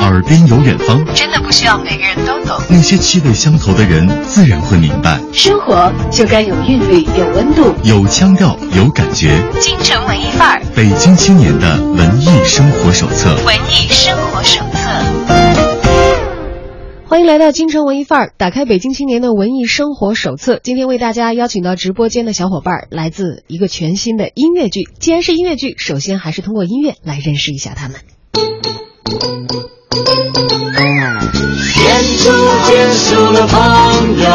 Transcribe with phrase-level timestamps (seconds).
[0.00, 2.60] 耳边有远方，真的不需要每个人都懂。
[2.68, 5.20] 那些气味相投的人，自然会明白。
[5.32, 9.38] 生活就该有韵律，有温度，有腔调，有感觉。
[9.60, 13.34] 京城文艺范儿，北京青年的文艺生活手册。
[13.44, 14.90] 文艺生活手册。
[17.06, 20.60] 欢迎来到京城文艺范儿，打开北京青年的文艺生活手册。
[20.62, 24.82] 今天为大家邀请到直播间的小伙伴，来自一个全新的音乐剧。
[25.00, 27.96] 既然是音乐剧，首先还是通过音乐来认识一下他们。
[31.77, 31.85] 演
[32.17, 32.23] 出
[32.65, 33.55] 结束了，朋
[34.19, 34.25] 友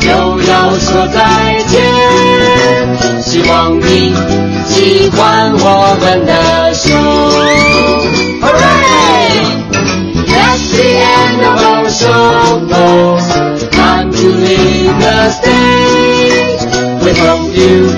[0.00, 0.06] 就
[0.42, 1.18] 要说再
[1.66, 1.74] 见。
[3.22, 4.14] 希望你
[4.66, 6.84] 喜欢我们的秀。
[8.42, 9.30] Hooray!
[10.26, 13.26] That's the end of our show, folks.
[13.70, 16.62] Time to leave the stage.
[17.02, 17.90] We hope you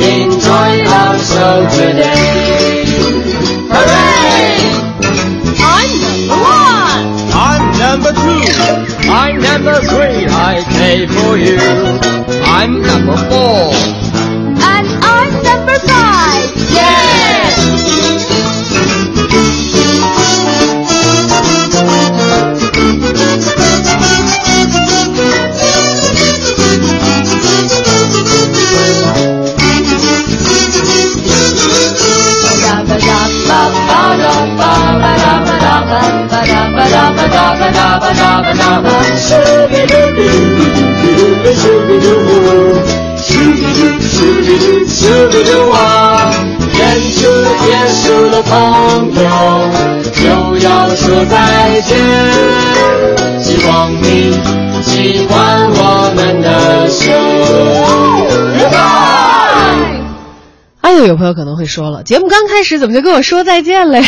[0.00, 2.77] enjoy our show today.
[8.51, 10.25] I'm number three.
[10.27, 11.59] I pay for you.
[12.45, 13.73] I'm number four.
[14.61, 16.49] And I'm number five.
[16.71, 18.38] Yeah!
[44.99, 45.69] Shoo-be-doo,
[46.79, 46.81] 演
[47.11, 47.17] 出
[47.61, 48.51] 结束的，朋
[49.13, 49.23] 友
[50.13, 50.21] 就
[50.65, 51.33] 要说再
[51.81, 51.89] 见。
[53.41, 53.69] 希望
[54.01, 54.05] 你
[54.81, 56.99] 喜欢我们的秀。
[60.99, 61.01] Goodbye。
[61.01, 64.05] 哎呦，有朋友可能会说了，节目刚开始怎么就跟我说再见了呀？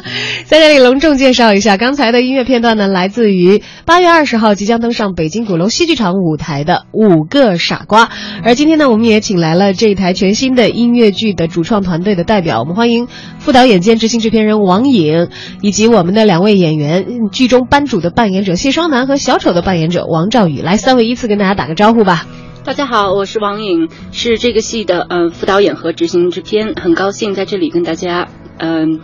[0.46, 8.06] 在这里隆重介绍一下，刚才的音乐片段呢，来自于八月二十号即将登上北京鼓楼戏剧场舞台的《五个傻瓜》。
[8.42, 13.06] 而今天呢，我们也请来了这一台全新的音乐剧的主创团队的代表，我们欢迎
[13.38, 15.28] 副导演兼执行制片人王颖，
[15.60, 20.62] 以及我们的两位演员，剧中班主的扮演者谢双楠和小丑的扮演者王兆宇。
[20.62, 22.24] 来，三位依次跟大家打个招呼吧。
[22.62, 28.28] 大家好，我是王颖，是这个戏的呃副导演和执行制片，很高兴在这里跟大家
[28.58, 29.00] 嗯、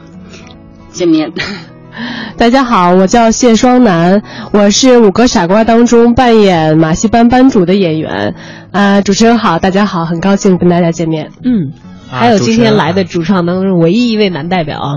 [0.91, 1.33] 见面。
[2.37, 4.23] 大家好，我叫谢双楠，
[4.53, 8.35] 我是《五个傻瓜》当中扮演马戏班班主的演员。
[8.73, 11.31] 啊、主持人好，大家好，很高兴跟大家见面。
[11.43, 11.73] 嗯，
[12.11, 14.93] 啊还有今天来的主唱当中唯一一位男代表啊。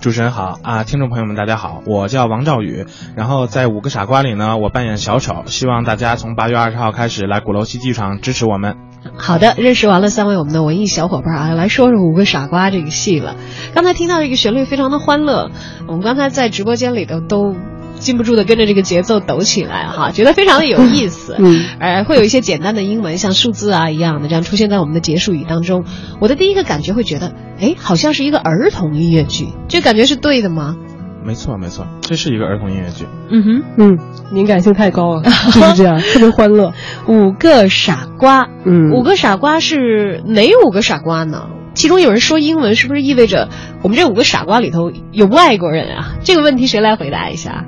[0.00, 8.76] 主持人好啊，听众朋友们大家好，我叫王兆宇，然后在《五个傻瓜》里呢，我扮演小丑，希望大家从八月二十号开始来鼓楼戏剧场支持我们。
[9.16, 13.36] 好的，认识完了三位我们的文艺小伙伴啊，来说说《五个傻瓜》这个戏了。
[13.74, 15.50] 刚才听到这个旋律非常的欢乐，
[15.86, 17.54] 我们刚才在直播间里头都
[17.98, 21.36] 禁不住的跟着这个节奏抖起来哈，觉得非常的有意思。
[21.38, 25.84] 嗯，呃，会有一些简单的英文，像数字啊一样的，这样出现在我们的结束语当中。
[26.20, 30.76] 我的第一个感觉会觉得，哎，好像是一个儿童音乐剧，这感觉是对的吗？
[31.24, 33.06] 没错没错，这是一个儿童音乐剧。
[33.30, 33.62] 嗯哼。
[33.78, 33.98] 嗯，
[34.30, 36.74] 敏感性太高了，就是这样，特别欢乐。
[37.08, 41.48] 五个傻瓜，嗯五个傻瓜是哪五个傻瓜呢？
[41.72, 43.48] 其中有人说英文，是不是意味着
[43.82, 46.14] 我们这五个傻瓜里头有外国人啊？
[46.22, 47.64] 这个问题谁来回答一下？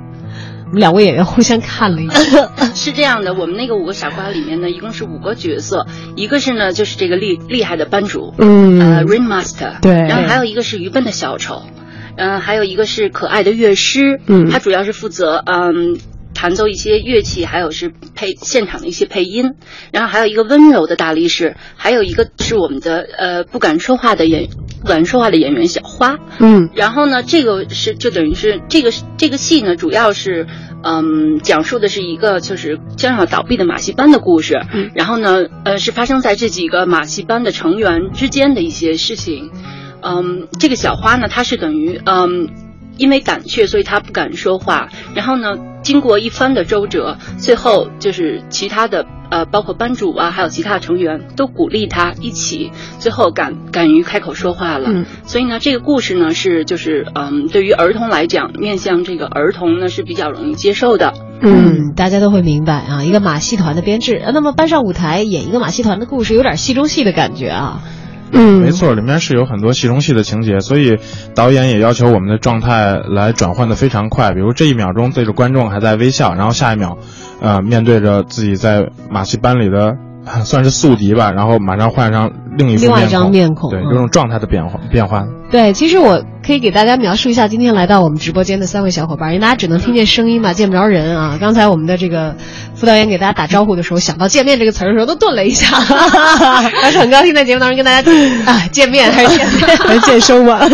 [0.67, 2.15] 我们两位演员互相看了一眼，
[2.75, 8.79] 是这样的，我们那个五个傻瓜里面呢，一共是五个角色，一个是呢就是这个厉厉害的班主，嗯。
[8.79, 9.93] 呃，Ring Master，对。
[9.93, 11.63] 然后还有一个是愚笨的小丑，
[12.17, 14.49] 嗯、还有一个是可爱的乐师，嗯。
[14.49, 15.97] 他主要是负责嗯。
[16.33, 19.55] 弹奏一些乐器，还有是配现场的一些配音，
[19.91, 24.47] 然后还有一个温柔的大力士，还有一个是我们的呃不敢说话的演
[24.81, 30.47] 不敢说话的演员小花，嗯然后呢，这个是就等于是这个这个戏呢，主要是
[30.83, 34.61] 嗯讲述的是一个就是将要倒闭的马戏班的故事。
[34.73, 39.51] 嗯然后呢，呃，是发生在这几个马戏班的成员之间的一些事情。
[40.01, 42.49] 嗯，这个小花呢，她是等于嗯。
[42.99, 44.89] 因为胆怯，所以她不敢说话。
[45.13, 45.55] 然后呢，
[45.87, 54.89] 经过一番的周折，最后就是其他的呃，包括班主啊，还有其他成员都鼓励他一起，最后敢敢于开口说话了。
[54.91, 61.13] 嗯所以呢，这个故事呢是就是嗯，对于儿童来讲，面向这个儿童呢是比较容易接受的。
[61.39, 67.81] 嗯，大家都会明白啊，一个马戏团的编制，呃那么搬上舞台演一个马戏团的故事，有点戏中戏的感觉啊。
[68.31, 70.97] 嗯，没错，里面是有很多戏中戏的情节，所以
[71.33, 74.33] 导演也要求我们的状态来转换的非常快。
[74.33, 76.97] 比如这一秒钟对着观众还在微笑，然后下一秒，
[77.41, 79.97] 呃，面对着自己在马戏班里的
[80.45, 85.25] 算是宿敌吧，然后马上换上另一副另外一，张面孔对，嗯这种状态的变化变化。
[85.49, 91.37] 对，其实我可以给大家描述一下今天来到我们直播间的三位小伙伴，因为大家只能听见声音嘛，见不着人啊。
[91.39, 92.35] 刚才我们的这个
[92.75, 95.67] 副导演给大家打招呼的时候，想到“见面”这个词儿的时候，都顿了一下，
[96.81, 98.11] 还是很高兴在节目当中跟大家
[98.45, 100.67] 啊见面，还是见面， 还是见生吧。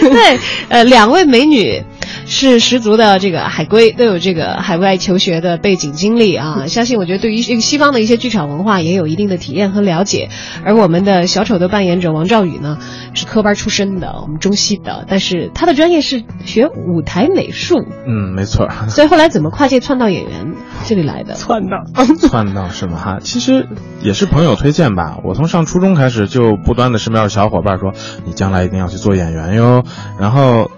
[0.00, 0.38] 对，
[0.68, 1.82] 呃，两位美女。
[2.30, 6.66] 是十足的这个海归，都有这个海外求学的背景经历啊！
[6.70, 10.28] 相信我觉得对于这个西方的一些剧场文化也有一定的体验和了解。
[10.64, 12.78] 而我们的小丑的扮演者王兆宇呢，
[13.14, 17.84] 是科班出身的，我们中戏的，但是他的专业是学舞台美术。
[18.06, 18.68] 嗯，没错。
[18.88, 20.54] 所以后来怎么跨界窜到演员
[20.86, 21.34] 这里来的？
[21.34, 22.68] 窜到，窜到。
[22.68, 22.96] 是吗？
[22.96, 23.66] 哈，其实
[24.02, 25.18] 也是朋友推荐吧。
[25.24, 27.92] 我从上初中开始就不断的身边有小伙伴说，
[28.24, 29.56] 你将 来一定要去做演员？
[29.56, 29.82] 哟。
[30.20, 30.70] 然后。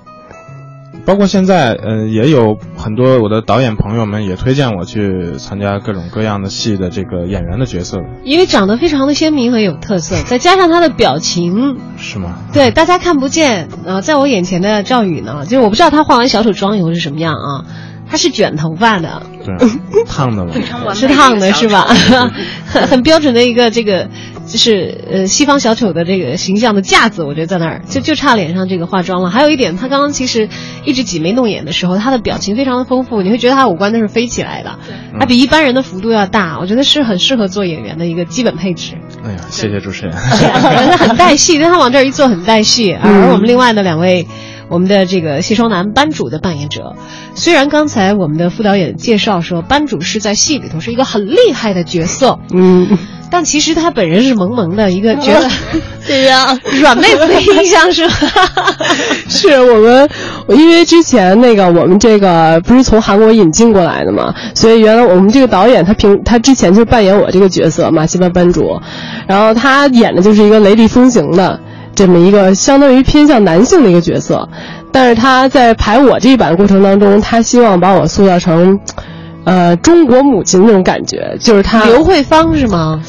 [1.04, 12.38] 包括现在，呃，也有很多我的导演朋友们也推荐我去参加各种各样的戏的这个演员的角色，因为长得非常的鲜明和有特色，再加上他的表情，是吗？
[12.52, 17.64] 对，大家看不见，呃，在我眼前的赵宇呢，就是我不知道他化完小丑妆以后是什么样啊。
[18.10, 20.52] 他是卷头发的，对，烫的了，
[20.94, 21.86] 是烫的，是吧？
[22.68, 24.06] 很很标准的一个这个，
[24.52, 29.30] 就是呃西方小丑的这个形象的架子，我觉得在那儿就就差脸上这个化妆了。
[29.30, 30.50] 还有一点，他刚刚其实
[30.84, 34.78] 一直挤眉弄眼的时候，他的表情非常的丰富，你会觉得他五官都是飞起来的，
[35.18, 38.92] 他比一般人的幅度要大，我觉得是很适合做演员的一个基本配置。
[39.24, 44.26] 哎呀，谢谢主持人，他 很带戏，但他往这儿一坐很带戏，而我们另外的两位。
[44.68, 46.96] 我们的这个谢双男班主的扮演者，
[47.34, 52.96] 虽然刚才我们的副导演介绍说班主是在戏里头是一个很厉害的角色，嗯，
[53.32, 55.48] 但其实他本人是萌萌的一个觉得，
[56.06, 58.14] 对呀， 软妹子的印象是吧，
[59.26, 60.08] 是我们，
[60.48, 68.78] 因为之前那个我们这个不是从韩国引进过来的嘛，所以原来我们这个导演他平他之前就扮演我这个角色马戏班班主，
[69.26, 71.58] 然后他演的就是一个雷厉风行的。
[71.94, 74.48] 这么一个相当于偏向男性的一个角色，
[74.90, 78.80] 但是他在排我这一版的过程当中，他希望把我塑造成，
[79.44, 83.02] 呃，中国母亲那种感觉，就是她刘慧芳是吗？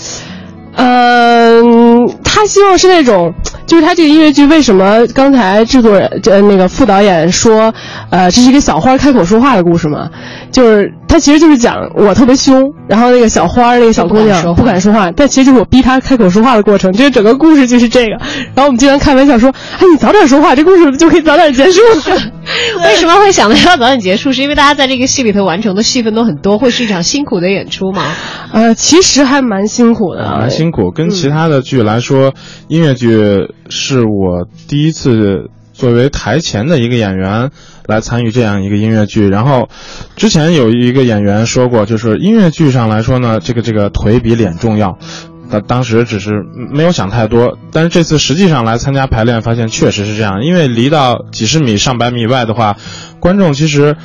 [0.76, 3.32] 嗯，他希望是那种，
[3.68, 7.72] 就是他这个音乐剧为什么刚才制作人呃那个副导演说，
[8.10, 10.10] 呃，这是一个小花开口说话的故事嘛？
[10.52, 16.92] 就是他其实就是讲我特别凶，然后那个小花那个小姑娘不敢说话，但其实就是我逼她开口说话的过程。
[16.92, 18.14] 就是整个故事就是这个。
[18.56, 21.82] 然后我们经常开玩笑说，哎，你早点说话，这故事就可以早点结束。
[22.84, 24.34] 为什么会想到要早点结束？
[24.34, 28.12] 是因为大家在这个戏里头完成的戏份都很多，会是一场辛苦的演出吗？
[28.52, 30.90] 呃，其实还蛮辛苦的，蛮辛苦。
[30.90, 32.34] 跟其他的剧来说，
[32.70, 37.52] 音乐剧是我第一次作为台前的一个演员
[37.88, 39.28] 来参与这样一个音乐剧。
[39.28, 39.70] 然后，
[40.16, 44.98] 之前有一个演员说过，就是音乐剧上来说呢，这个这个腿比脸重要。
[45.52, 50.44] 他当时只是没有想太多，但是这次实际上来参加排练，发现确实是这样。
[50.44, 52.76] 因为离到几十米、上百米外的话，
[53.20, 53.96] 观众其实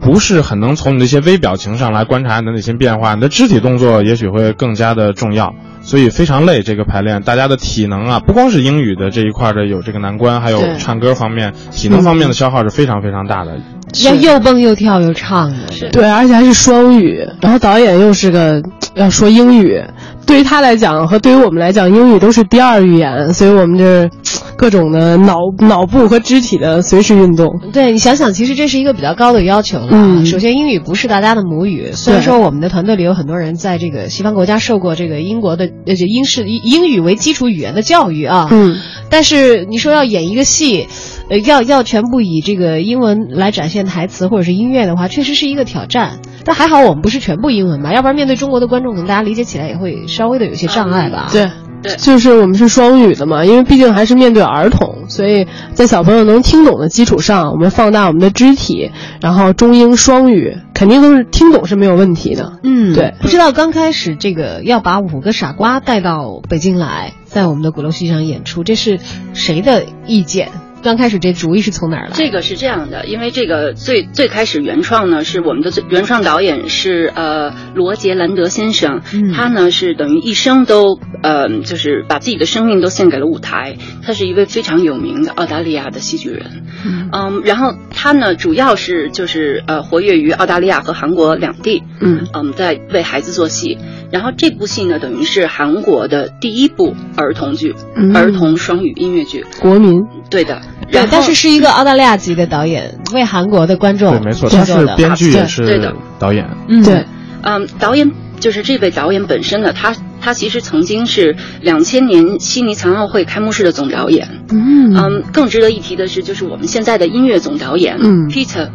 [0.00, 6.62] 不是很能从你的一些微表情上来观察你的内心变化，你的肢体动作也许会更加的重要，所以非常累。
[6.62, 13.60] 这个排练，大家的体能啊，不光是英语的这一块的有这个难关，还有唱歌方面、体能方面的消耗是非常非常大的。
[14.04, 18.62] 要又蹦又跳又唱的，对，而且还是双语，然后导演又是个
[18.94, 19.82] 要说英语。
[20.26, 24.10] 对于他来讲和对于我们来讲，英语都是第二语言，所以我们这
[24.58, 27.48] 各种的脑脑部和肢体的随时运动。
[27.72, 29.88] 对你想想，其实这是一个比较高的要求了。
[29.92, 38.74] 嗯，首先英语不是大家的母语，虽然说我们的团队里有很多人在这个西方国家受过这个英国的呃英式英语为基础语言的教育啊，嗯，
[39.08, 40.88] 但是你说要演一个戏。
[41.28, 46.20] 呃，要要全部以这个英文来展现台词或者是音乐的话，确实是一个挑战。
[46.44, 51.28] 但还好我们不是全部英文吧，要不然面对中国的观众，可能大家理解起来也会稍微的有些障碍吧。
[51.32, 51.50] 对，
[51.82, 62.60] 对，就是我们是双语的嘛，因为毕竟还是面对儿童，所以在小朋友能听懂的基础上，我们放大我们的肢体，然后中英双语肯定都是听懂是没有问题的。
[62.62, 63.14] 嗯，对。
[63.20, 69.00] 不知道刚开始这个要把五个傻瓜带到北京来，在我们的鼓楼戏上演出，这是
[69.34, 70.50] 谁的意见？
[70.82, 72.10] 刚开始这主意是从哪儿来？
[72.14, 79.00] 这个是这样的，因为这个最最开始原创呢，是我们的最原创导演是呃罗杰兰德先生，
[79.34, 86.64] 他呢是等于一生都呃就是把自己的生命都献给了舞台，他是一位非常有名的澳大利亚的戏剧人，
[87.12, 92.26] 嗯，然后他呢主要是就是呃活跃于澳大利亚和韩国两地，嗯。
[92.32, 93.78] 嗯，在为孩子做戏，
[94.10, 97.74] 然后这部戏呢等于是韩国的第一部儿童剧，
[98.14, 100.60] 儿童双语音乐剧，国民，对的。
[100.90, 107.04] 对，但是是一个澳大利亚籍的导演为韩国的观众对，没错，他是编剧也是对的导演，嗯，对。
[107.42, 114.28] 嗯，导演就是这位导演本身呢，他他其实曾经是两千年悉尼残奥会开幕式的总导演。
[114.50, 118.68] 嗯嗯，更值得一提的是，就是我们现在的音乐总导演，嗯，Peter。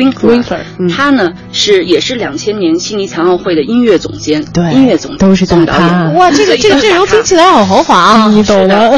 [0.00, 0.42] Winkler，,
[0.90, 6.14] 他呢是也是两千年悉尼残奥会的音乐总监，对音乐总都是总导演。
[6.14, 8.28] 哇，这个 这个阵容听起来好豪华啊！
[8.32, 8.92] 你懂了。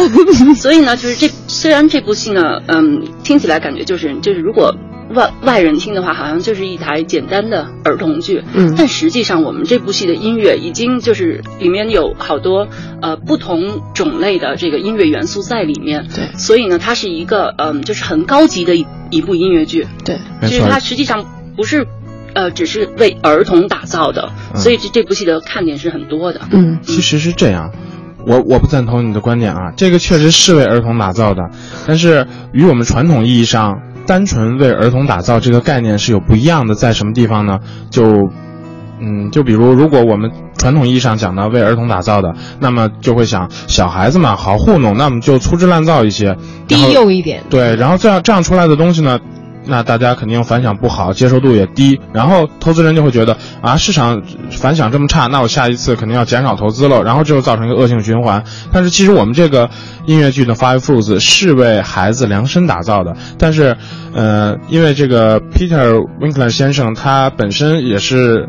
[0.56, 4.74] 所以呢，就是这虽然这部戏呢，嗯，听起来感觉就是就是如果
[5.12, 8.74] 外外人听的话，好像就是一台简单的儿童剧，嗯。
[8.76, 12.68] 但实际上我们这部戏的音乐已经就是里面有好多
[13.00, 16.36] 呃不同种类的这个音乐元素在里面，对。
[16.38, 21.24] 所以呢，它是一个嗯就是很高级的一一部音乐剧，对，就是它实际上
[21.56, 21.86] 不是。
[22.34, 24.58] 呃，只是为儿童打造的，嗯。
[24.58, 26.40] 所以这这部戏的看点是很多的。
[26.50, 26.78] 嗯。
[26.80, 27.70] 其实是这样，
[28.26, 31.50] 我我不赞同你的观点啊，这个确实是为儿童打造的，
[31.86, 37.58] 但是与我们传统意义上单纯为儿童打造这个概念是有不一样的，在什么地方呢？
[37.90, 38.28] 就，
[39.00, 46.36] 嗯，就比如如果我们传统意义上讲的为儿童打造的，那么就会想小孩子嘛好糊弄，那么就粗制滥造一些，
[46.68, 47.42] 低幼一点。
[47.50, 49.18] 对，然后这样这样出来的东西呢，
[49.64, 58.42] 那大家肯定反响不好，接受度也低，然后投资人就会觉得啊，市场反响这么差，那我下一次肯定要减少投资了，然后这就造成一个恶性循环。
[58.72, 59.70] 但是其实我们这个
[60.06, 63.76] 音乐剧的《Five Fools》是为孩子量身打造的，但是，
[64.14, 68.48] 呃，因为这个 Peter Winkler 先生他本身也是。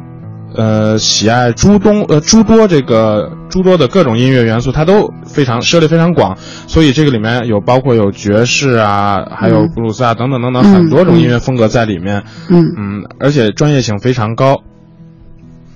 [0.55, 14.61] 呃，喜爱诸东呃诸多这个诸多的各种音乐元素，它都非常涉猎非常广，所以这个里面有包括有爵士啊，还有布鲁斯啊等等等等很多种音乐风格在里面，嗯嗯，而且专业性非常高。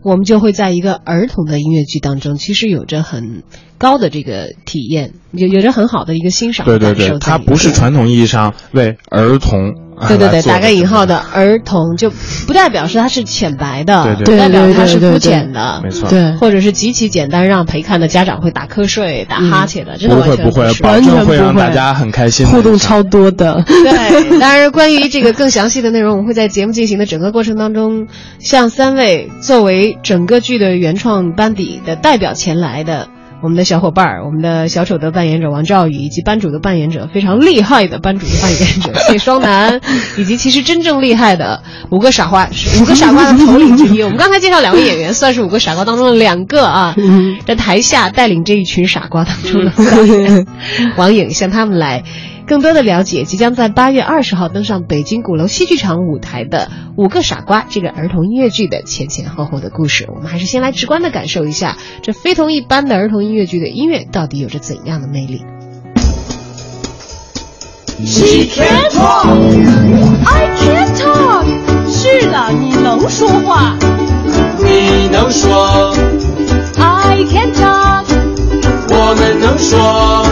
[0.04, 3.44] 我们就会在一个儿童的音乐剧当中，其实有着很
[3.78, 7.18] 高的这个体验，有有着很好的一个欣赏对对对。
[7.20, 9.87] 它不是传统意义上为儿童。
[9.98, 12.12] 啊对对对，打个引号的儿童，就
[12.46, 22.46] 不代表是它是浅白的，对对不代表它是肤浅的，没错对或者是极其简单，让陪看的家长会打瞌睡、打哈欠的，真的不完全会不会，完全证会让不会大家很开心。
[22.46, 23.64] 互动超多的。
[23.66, 28.08] 对， 当然，关于这个更详细的内容，我们会在节目进行的整个过程当中，
[28.40, 33.08] 向三位作为整个剧的原创班底的代表前来的
[33.42, 39.80] 我们的小伙伴儿，我们的小丑的扮演者王兆宇，以及班主的扮演者非常厉害的班主的扮演者谢双楠，
[40.18, 42.50] 以及其实真正厉害的五个傻瓜，
[42.82, 44.02] 五个傻瓜的头领之一。
[44.02, 46.96] 我们刚才介绍两位演员，算是五个傻瓜当中的两个啊，
[47.46, 50.48] 在台下带领这一群傻瓜当中的导演
[50.98, 52.04] 王颖，向他们来。
[52.48, 60.08] 更多的了解即将在八月二十号登上北京鼓楼戏剧场舞台的《五个傻瓜》这个儿童音乐剧的前前后后的故事。
[60.08, 65.44] 我们还是先来直观的感受一下这非同一般的儿童音乐剧的音乐到底有着怎样的魅力。
[68.06, 69.28] She can't talk,
[70.26, 71.46] I can't talk。
[71.90, 73.76] 是的，你能说话。
[74.60, 75.94] 你能说
[76.78, 78.06] ，I can talk,
[78.90, 80.26] 我们能说，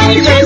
[0.00, 0.43] Thank you.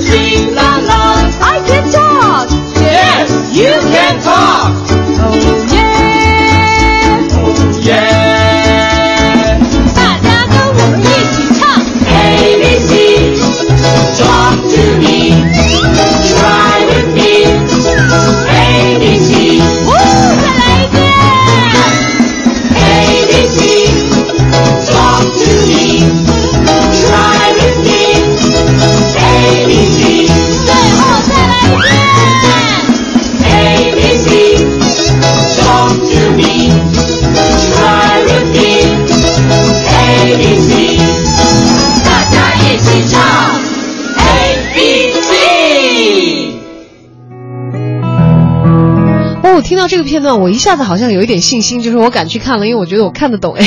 [49.68, 53.66] 听到这个片段，我一下子好像有一点信心，就是我敢去看了，因为我觉得我看得懂哎。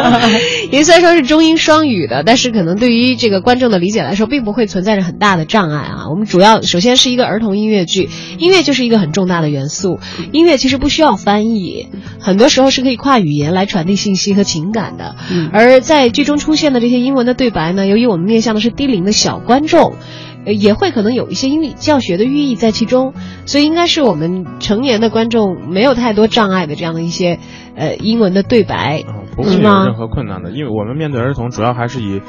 [0.70, 6.10] 也虽然说是中英双语的，但是可能对于这个观众的理解来说，并不会存在着很大的障碍啊。
[6.10, 10.00] 我们主要首先是一个儿童音乐剧，音乐就是一个很重大的元素，
[10.32, 11.88] 音乐其实不需要翻译，
[12.20, 15.16] 很多时候是可以跨语言来传递信息和情感的。
[15.54, 19.94] 而在剧中出现的这些英文的对白呢，由于我们面向的是低龄的小观众。
[20.44, 23.14] 呃，也会可能有一些英语教学的寓意在其中，
[23.46, 27.38] 所以应该是我们成年的观众没有太多障碍的这样的一些，
[27.76, 29.04] 呃，英文的对白，
[29.36, 32.20] 不会有任何困难的，因为我们面对儿童主要还是以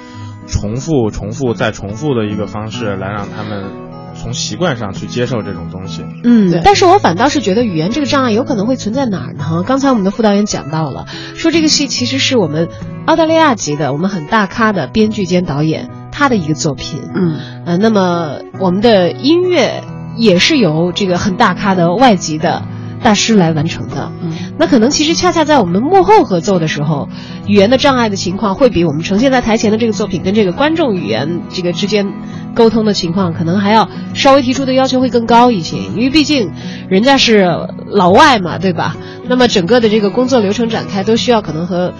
[0.47, 3.71] 重复、重复再重复的一个方式来让他们
[4.13, 6.04] 从习惯上去接受这种东西。
[6.23, 9.63] 嗯，但是我反倒是觉得语言这个障碍有可能会存在哪儿呢？
[9.65, 12.69] 刚才我们的副导演讲到了，说这个戏其实是我们
[13.06, 17.02] 澳大利亚籍的，我们很大咖的编剧兼导演他的一个作品。
[17.15, 19.84] 嗯，呃，那么我们的音乐
[20.15, 22.62] 也是由这个很大咖的外籍的
[23.02, 24.12] 大师来完成的。
[24.21, 27.10] 嗯，那可能其实恰恰在我们幕后合奏的时候，
[27.47, 32.08] 语言的障碍的情况会比我们呈现在台前的这个作品跟这个观众语言这个之间
[32.54, 36.52] 沟通的情况，可能还要稍微提出的要求会更高一些，因为毕竟
[36.88, 37.49] 人家是
[37.88, 38.95] 老外嘛，对吧？
[39.28, 41.93] 那么整个的这个工作流程展开都需要可能和。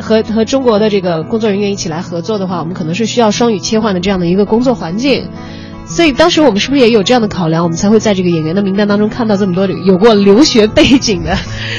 [0.00, 5.28] 和和中国的这个工作人员一起来合作的话，我们可能是需要双语切换的这样的一个工作环境，
[5.86, 11.34] 所以当时我们是不是也有这样的考量，我们才会在这个演员的名单当中看到这么多有过留学背景的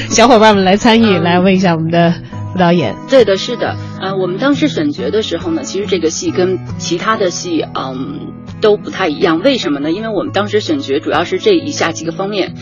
[0.09, 1.17] 小伙伴们来参与？
[1.17, 2.13] 来问一下我们的
[2.53, 2.95] 副 导演。
[3.09, 9.41] 对的，是的，呃，我们当时选角的时候呢，其实这个戏跟其他的戏，嗯，都不太一样。
[9.43, 9.91] 为什么呢？
[9.91, 12.53] 因为我们当时选角主要是这以下几个方面，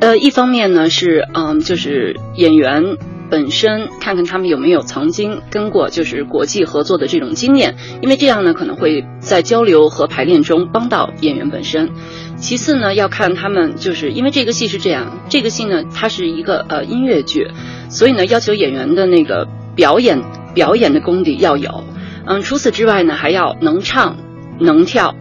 [0.00, 2.96] 呃，一方面呢是，嗯，就是演员。
[3.30, 11.90] 本身看看他们有没有曾经跟过就是国际合作的这种经验，因为这样呢可能会在交流和排练中帮到演员本身。
[12.36, 17.48] 其次呢要看他们就是因为这个戏是这样，这个戏呢它是一个呃音乐剧，
[17.90, 20.22] 所以呢要求演员的那个表演
[20.54, 21.84] 表演的功底要有。
[22.26, 24.16] 嗯，除此之外呢还要能唱
[24.58, 25.14] 能跳，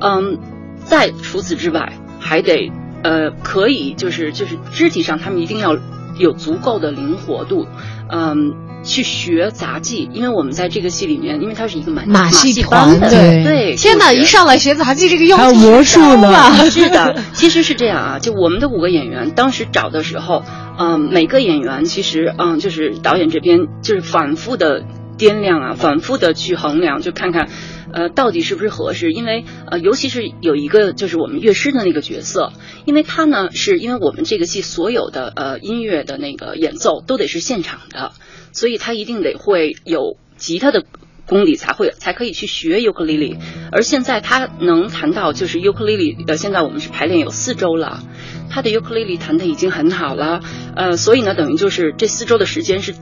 [0.00, 0.38] 嗯，
[0.84, 2.70] 再除此之外还得
[3.02, 5.76] 呃可以就是就是肢体上他们一定要。
[6.20, 7.66] 有足够的灵活度，
[8.10, 8.52] 嗯，
[8.84, 13.74] 去学杂技，因为我们在这个戏里面，因为它是一个马马戏团的，对对。
[13.74, 16.30] 天哪，一上来学杂技这个用还有魔术呢，
[16.70, 17.16] 是的。
[17.32, 20.44] 其实是这样啊，就我们的五个演员当时找的时候，
[20.78, 24.84] 嗯，每个演员其实，嗯，就是导演这边就是反复的
[25.18, 27.48] 掂量啊，反复的去衡量，就看看。
[27.92, 29.12] 呃，到底是不是合适？
[29.12, 32.52] 因为呃，尤其是有一个就是我们乐师的那个角色，
[32.84, 38.12] 因为他呢是因为我们这个戏所有的呃音乐的那个演奏都得是现场的，
[38.52, 40.84] 所以他一定得会有吉他的
[41.26, 43.38] 功底才会才可以去学尤克里里。
[43.72, 48.02] 而现在他能弹到就是尤克里里，呃，现在我们是排练有四周了，
[48.48, 50.40] 他的尤克里里弹的已经很好了，
[50.76, 52.94] 呃，所以呢，等于就是这四周的时间是。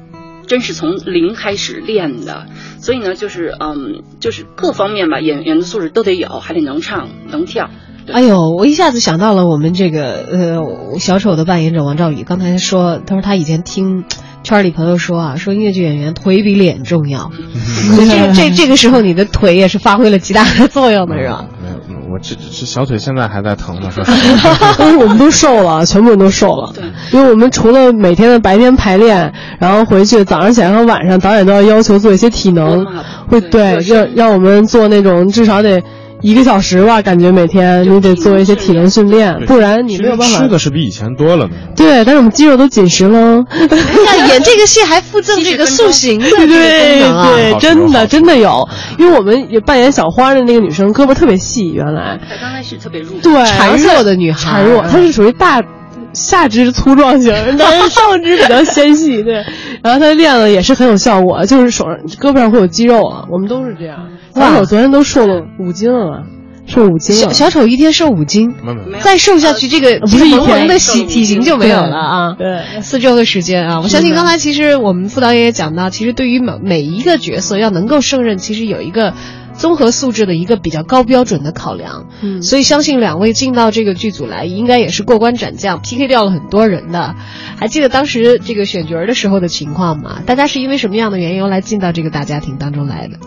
[0.49, 2.47] 真是从零开始练的，
[2.81, 7.71] 所以呢，就是嗯，就是各方面吧，演员的素质都得有，还得能唱能跳。
[8.11, 14.05] 哎呦，我一下子想到了我们这个呃小丑的扮演者王兆宇，刚才说，他说他以前听
[14.43, 17.31] 圈里朋友说啊，说音乐剧演员腿比脸重要，
[17.99, 21.47] 这这这个时候你的腿也是发挥了极大的作用的，是吧？
[22.13, 26.73] 我这这小腿现在还在疼呢，说实话， 我们都瘦了，全部人都瘦了。
[26.75, 32.87] 对，因为我们除了每天的白天排练，然后回去早上起来和晚上，导演都要要求做一些体能，
[33.29, 35.83] 会对让让我们做那种至少得。
[36.21, 40.39] 一个小时吧，感觉每天你得做一些体能训练，不然你没有办法。
[40.39, 41.53] 吃的是比以前多了呢。
[41.77, 43.45] 对，但是我们肌肉都紧实了。
[44.29, 52.19] 演这个戏还附赠这个塑形的对对对，真的真的有，因为我们也扮演小花的那个女生胳膊特别细，原来。
[52.29, 53.13] 她刚开始特别弱。
[53.23, 54.63] 对，孱弱的女孩。
[54.63, 55.63] 孱弱，她是属于大。
[56.13, 59.45] 下肢粗壮型， 但是上肢比较纤细，对。
[59.83, 63.27] 然后他练了也是很有效果，就是手上、胳膊上会有肌肉啊。
[63.31, 64.09] 我们都是这样。
[64.35, 66.25] 小丑昨天都瘦了五斤了，
[66.67, 67.23] 瘦五斤了。
[67.23, 68.55] 小小丑一天瘦五斤，
[69.01, 72.35] 再瘦下去，这个不是一天的体体型就没有了啊。
[72.39, 79.15] 对，四周的时间啊，我相信刚才其实我们副导演也讲到，其实对于每每一个角色要能够胜任，其实有一个。
[79.59, 87.17] 综合素质的一个比较高标准的考量，嗯，所以相信两位进到这个剧组来，应该也是过关斩将，PK 掉了很多人的。
[87.57, 90.23] 还记得当时这个选角的时候的情况吗？
[90.25, 93.19] 大家是因为什么样的缘由来进到这个大家庭当中来的？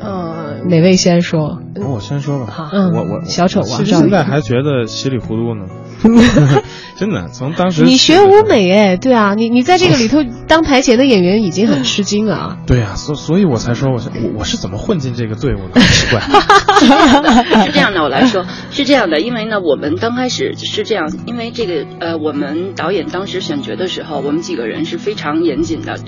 [0.00, 1.58] 呃，哪位先说？
[1.74, 2.70] 我先说吧。
[2.72, 5.64] 嗯，我我小丑王现在还觉得稀里糊涂呢。
[6.96, 12.58] 真的，从当时你学舞美哎，对啊，你你在这个里头 当台前的演员已经很吃惊了啊。
[12.66, 16.20] 对啊、所所以我才说我是我我是怎么混进这个队伍的，很奇怪。
[17.66, 25.98] 是这样的，我来说是这样的，因为呢，我们刚开始是这样，因为这个呃，我们导演当时选角的时候，我们几个人是非常严谨的，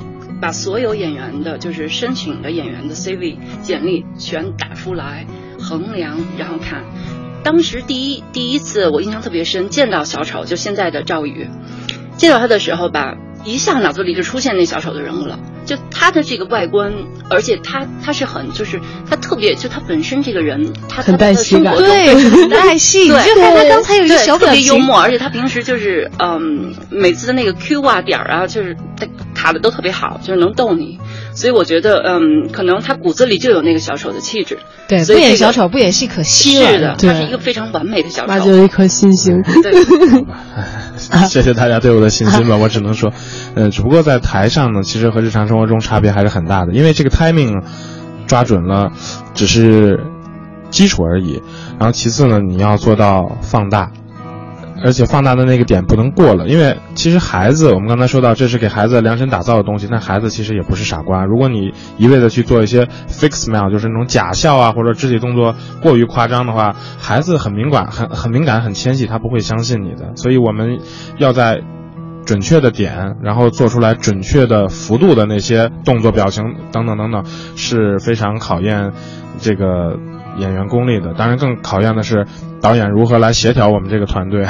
[0.40, 5.26] 把所有演员的，就是申请的演员的 CV 简历全打出来，
[5.58, 6.84] 衡量，然后看。
[7.42, 11.48] 当时第一第一次我印象特别深，见到小丑，就现在的赵宇，
[12.16, 15.38] 见到他的时候吧，一下脑子里就出现那小丑的人物了。
[15.70, 16.92] 就他的这个外观，
[17.28, 23.08] 而且他他是很就是他特别就他本身这个人，他很带戏感对， 很带戏。
[23.08, 30.98] 对，就看他刚才有一个小特小表情，别幽默，而且他平时就是嗯，每次的那个 Q 啊点儿啊，就是他卡的都特别好，就是能逗你。
[31.36, 34.58] 所以我觉得嗯，可能他骨子里就有那个小丑的气质。
[34.88, 36.72] 对，所以这个不演小丑不演戏可惜了。
[36.72, 38.46] 是的，他是一个非常完美的小挖丑。
[38.46, 39.40] 掘了一颗新星。
[39.62, 39.72] 对，
[41.28, 43.12] 谢谢大家对我的信心吧，我只能说，
[43.54, 47.62] 呃，只不过在台上呢，其实和日常生活活中差别还是很大的，因为这个 timing
[48.26, 48.90] 抓准了，
[49.34, 50.00] 只是
[50.70, 51.40] 基础而已，
[51.78, 53.90] 然后其次呢，你要做到放大。
[54.82, 61.26] 而且放大的那个点不能过了，因为其实孩子，我们刚才说到这是给孩子量身打造的东西，那孩子其实也不是傻瓜。
[61.26, 70.12] 如果你一味的去做一些 fake smile，就是那种假笑啊，或者肢体动作过于夸张的话，孩子很敏感、很很敏感、很纤细，他不会相信你的。
[70.16, 70.78] 所以我们
[71.18, 71.60] 要在
[72.30, 77.24] 准确的点，然后做出来准确的幅度的那些动作、表情等等等等，
[77.56, 78.92] 是非常考验
[79.40, 79.98] 这个
[80.38, 81.12] 演员功力的。
[81.14, 82.28] 当然，更考验的是
[82.62, 84.46] 导演如何来协调我们这个团队。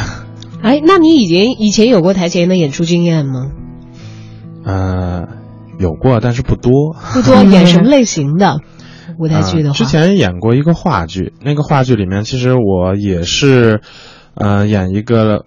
[0.60, 3.50] 哎，那你以前以前有过台前的演出经验吗？
[4.66, 5.26] 呃，
[5.78, 6.94] 有过，但是不多。
[7.14, 8.60] 不多，演什么类型的
[9.18, 9.78] 舞台剧的话？
[9.78, 13.80] 呃之前演过一个话剧，那个话剧里面，其实我也是，
[14.34, 15.46] 呃，演一个。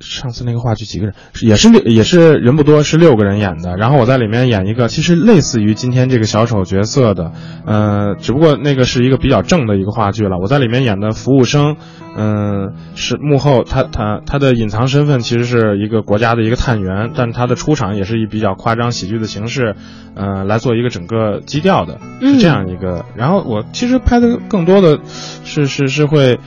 [0.00, 1.14] 上次那个话剧几个人？
[1.32, 3.76] 是也是六，也是人不多，是六个人演的。
[3.76, 7.32] 然后我在里面演一个，其实类似于今天这个小丑角色的，
[7.66, 10.38] 呃，只不过那个是一个比较正的一个话剧了。
[10.38, 11.76] 我在里面演的服务生，
[12.16, 19.74] 嗯、是幕后他他他的隐藏身份其实是一个国家的一个探员，但他的出场也是以比较夸张喜剧的形式，
[20.14, 23.04] 呃，来做一个整个基调的，是这样一个。
[23.16, 25.00] 然后我其实拍的更多的
[25.44, 26.38] 是是是会。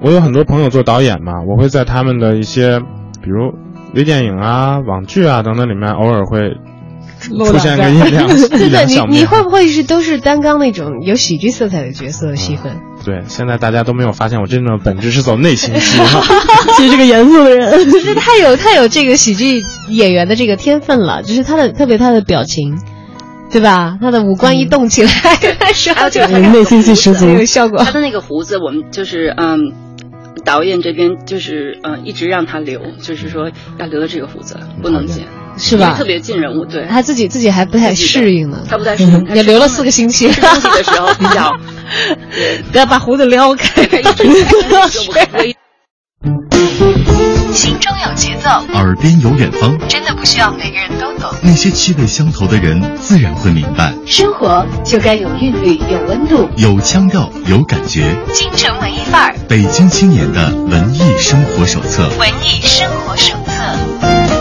[0.00, 2.78] 我有很多朋友做导演嘛，我会在他们的一些，
[3.22, 3.52] 比如
[3.94, 6.50] 微电影啊、网剧啊等等里面，偶尔会
[7.28, 9.18] 出现个 一两对一对，你。
[9.20, 12.76] 你会不会是都是担纲那种有喜剧色彩的角色的戏份？
[13.04, 15.98] 对，现在大家都没有发现我真正的本质是走内心戏。
[16.76, 17.70] 其实是个严肃的人。
[17.90, 22.78] 就是太有太有这个喜剧演员的这个天分了，就是他的特别他的表情，
[23.50, 23.98] 对吧？
[24.00, 25.10] 他的五官一动起来，
[25.60, 27.82] 那时候就嗯 内心戏十足很有效果。
[27.82, 29.72] 他的那个胡子，我们就是嗯，
[30.44, 35.24] 导演这边就是嗯一直让他留，就是说要留的这个胡子不能剪，
[35.56, 36.86] 是吧特别近人物，对。
[36.88, 40.30] 他自己自己还不太适应呢，他不太适应，也留了四个星期。
[40.30, 41.56] 休息的时候比较，
[42.74, 45.56] 要把胡子撩开， 一直就不微。
[47.56, 51.32] 心中有节奏，耳边有远方，真的不需要每个人都懂。
[51.40, 53.94] 那些气味相投的人自然会明白。
[54.06, 56.50] 生活就该有韵律，有温度。
[56.56, 58.14] 有腔调，有感觉。
[58.34, 62.10] 京城文艺范儿，北京青年的文艺生活手册。
[62.18, 64.35] 文艺生活手册。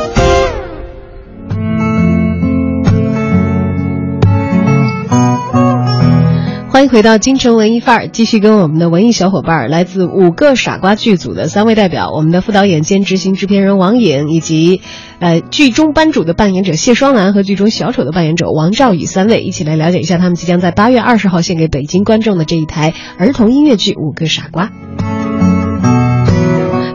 [6.75, 14.81] 欢迎回到京城文艺范儿，继续跟我们的文艺小伙伴儿，来自五个傻瓜剧组的三位代表，我们的副导演兼执行制片人王颖，以及
[15.19, 24.69] 呃剧中班主的扮演者谢双兰和剧中小丑的扮演者王兆宇三位，一起来了解一下他们即将在八月二十号献给北京观众的这一台儿童音乐剧《五个傻瓜》。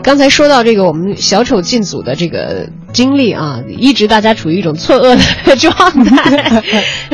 [0.03, 6.63] 刚才说到这个我们小丑进组的这个经历啊，一直大家处于一种错愕的 状态。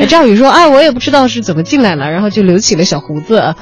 [0.08, 3.54] 赵宇说：“啊，我也不知道是怎么进来了，然后就留起了小胡子，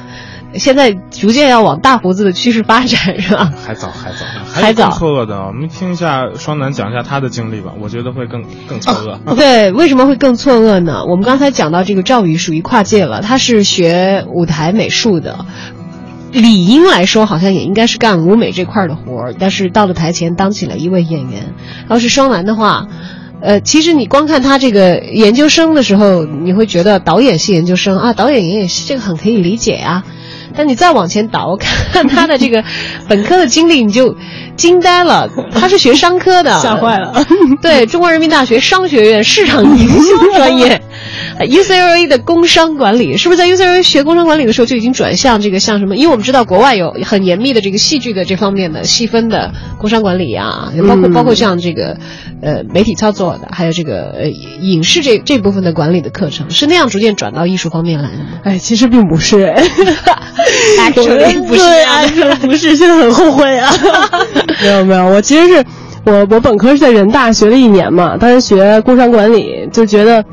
[0.54, 9.34] 现在逐渐要往大胡子的趋势发展，是吧？”还早，还早， 还早错愕的，我们听一下双楠讲一下他的经历吧，我觉得会更更错愕。
[9.34, 11.04] 对，为什么会更错愕呢？
[11.08, 15.44] 我们刚才讲到这个赵宇属于跨界了，他是学舞台美术的。
[16.40, 21.54] 理应来说，好像也应该是干舞美这块的活儿，但是到了台前当起了一位演员。
[21.88, 22.86] 要是双楠的话，
[23.40, 30.02] 呃，其实你光看他这个研究生的时候，你会觉得导演系研究生啊，导演演戏这个很可以理解呀、
[30.56, 32.62] 但你再往前倒，看他的这个
[33.08, 34.16] 本科的经历，你就
[34.56, 35.28] 惊呆了。
[35.52, 37.24] 他是学商科的，吓坏了。
[37.60, 40.80] 对，中国人民大学商学院市场营销专业，呃
[41.40, 45.96] UCLA 的工商管理，是不是在 UCLA 学工商管理的时候就已经转向这个像什么？
[45.96, 51.98] 因为我们知道国外有很严密的这个戏剧的这方面的细分的工商管理啊，包括、嗯包括像这个
[52.42, 58.24] 呃媒体操作的，还有这个呃影视这这部分的管理的课程，是那样逐渐转到艺术方面来的吗？
[58.44, 59.54] 哎，其实并不是，
[60.94, 63.70] 不是对这样的不是，现在很后悔啊。
[64.62, 65.64] 没有没有，我其实是
[66.04, 70.24] 我我本科是在人大学了一年嘛，当时学工商管理，就觉得，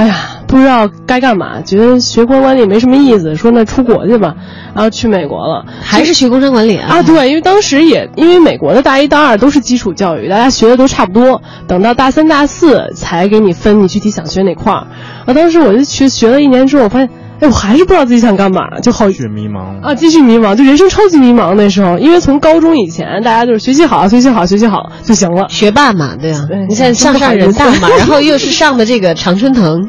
[0.00, 4.34] 哎呀，不知道该干嘛，觉得学工商管理没什么意思，说那出国去吧，
[4.74, 5.66] 然后去美国了。
[5.82, 6.86] 还是学工商管理啊？
[6.88, 14.86] 啊，对，因为当时也因为美国的大一、大二都是基础教育，大家学的都差不多，等到大三、大四才给你分你具体想学哪块儿。
[15.26, 25.46] 啊，当时我就学学了一年之后，我发现，哎，我还是不知道自己想干嘛，就好去迷茫啊，继续迷茫，就人生超级迷茫那时候，因为从高中以前大家就是学习好、学习好、学习好就行了。
[25.48, 29.88] 学霸嘛，对啊对，你现在上上人大嘛， 然后又是上的这个常春藤，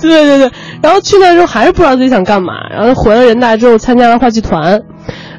[0.00, 0.50] 对对对，
[0.82, 4.80] 然后去那之后还是不知道自己想干嘛，然后回了人大之后参加了话剧团，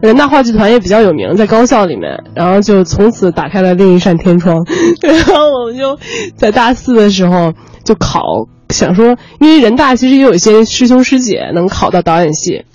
[0.02, 4.64] 人大话剧团也比较有名，在高校里面，然后就从此打开了另一扇天窗，
[5.02, 5.98] 然后我们就
[6.38, 8.22] 在大四的时候就考，
[8.70, 12.66] 想说，因为人大其实也有一些师兄师姐能考到导演系。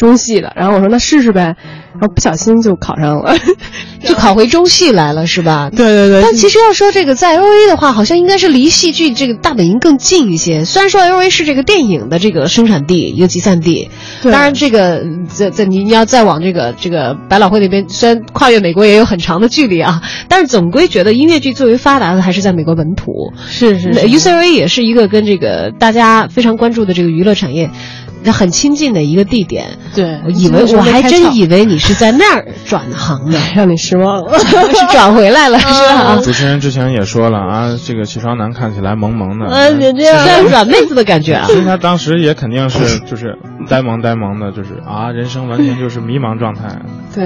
[0.00, 1.54] 中戏的，然后我说那试试呗，
[1.92, 3.36] 然后不小心就考上了，
[4.02, 5.68] 就考回中戏来了，是吧？
[5.68, 6.22] 对对对。
[6.22, 10.64] 但其实要说这个在 L A 的话，好像应该是离戏剧这个大本营更近一些。
[10.64, 13.90] 虽然说 L A 是这个电影的这个生产地、一个集散地，
[14.22, 23.12] 当然这个在在你你要再往这个这个百老汇那边，虽然跨越美国也有很长的距离啊，但是总归觉得音乐剧最为发达的还是在美国本土。
[23.50, 27.70] 是是那 UCLA 也是一个跟这个大家非常关注的这个娱乐产业
[28.32, 29.78] 很亲近的一个地点。
[29.94, 36.16] 对，我以为我还真以为你是在那儿转行的， 让你失望了， 是转回来了是吧？
[36.22, 41.44] 主持人之前也说了啊，这个齐双楠看起来萌萌的，呃，你这样软妹子的感觉啊。
[41.48, 43.36] 其实他当时也肯定是就是
[43.68, 46.62] 呆萌呆萌的，就是啊，人生完全就是迷茫状态。
[47.12, 47.24] 对，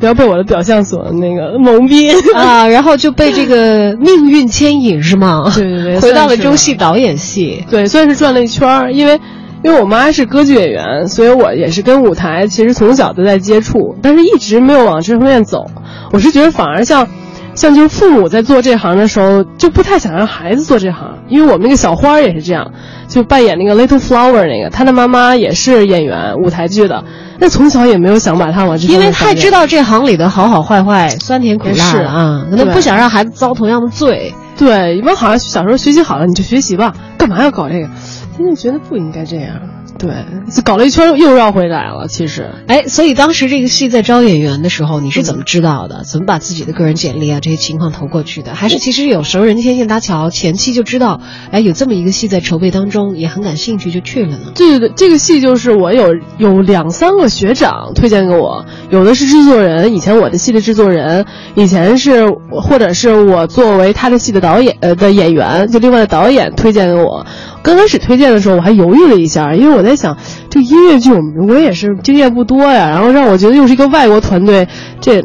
[0.00, 5.52] 不要被我的表象所那个蒙蔽啊，然后就被这个命运牵引是吗？
[5.54, 9.20] 对对对，回到了中戏导演系，对，算是转了一圈儿，因为。
[9.62, 15.66] 因为我妈是歌剧演员，所以我也是跟舞台其实从小都在接触，但是一直没有往这方面走。
[16.12, 17.08] 我是觉得反而像，
[17.54, 21.18] 像就是父母在做这行的时候，就不太想让孩子做这行。
[21.28, 22.70] 因为我们那个小花也是这样，
[23.08, 27.02] 就扮演那个 Little Flower 那个，她的妈妈也是演员，舞台剧的，
[27.40, 34.32] 那从小也没有想把她往这因为太知道这行里的好好坏坏、酸甜苦辣是啊，可能不想让孩子遭同样的罪。
[34.58, 37.88] 对，一般好像小时候学习好了你就学习吧，干嘛要搞这个？
[38.36, 39.60] 现在觉得不应该这样。
[39.98, 40.10] 对，
[40.54, 42.06] 就搞了一圈又绕回来了。
[42.06, 46.04] 其实，哎，所以当时这个戏在招演员的时候，你是怎么知道的？
[46.04, 48.54] 怎么把自己的个人简历啊这些情况投过去的？
[48.54, 54.52] 还是其实有熟人牵线搭桥，前期就知道，哎，有这么一个戏在筹备当中，也很感兴趣就去了呢？
[54.54, 67.24] 对对对，这个戏就是我有有两三个学长推荐给我，有的是制作人，以前我的戏的制作人，以前是或者是我作为他的戏的导演呃的演员，就另外的导演推荐给我。
[67.66, 70.16] 刚开始推荐的时候，我还犹豫了一下，因为我在想，
[70.48, 74.68] 这音乐剧我们我也是经验不多呀，然后让我觉得又是一个外国团队，
[75.00, 75.20] 这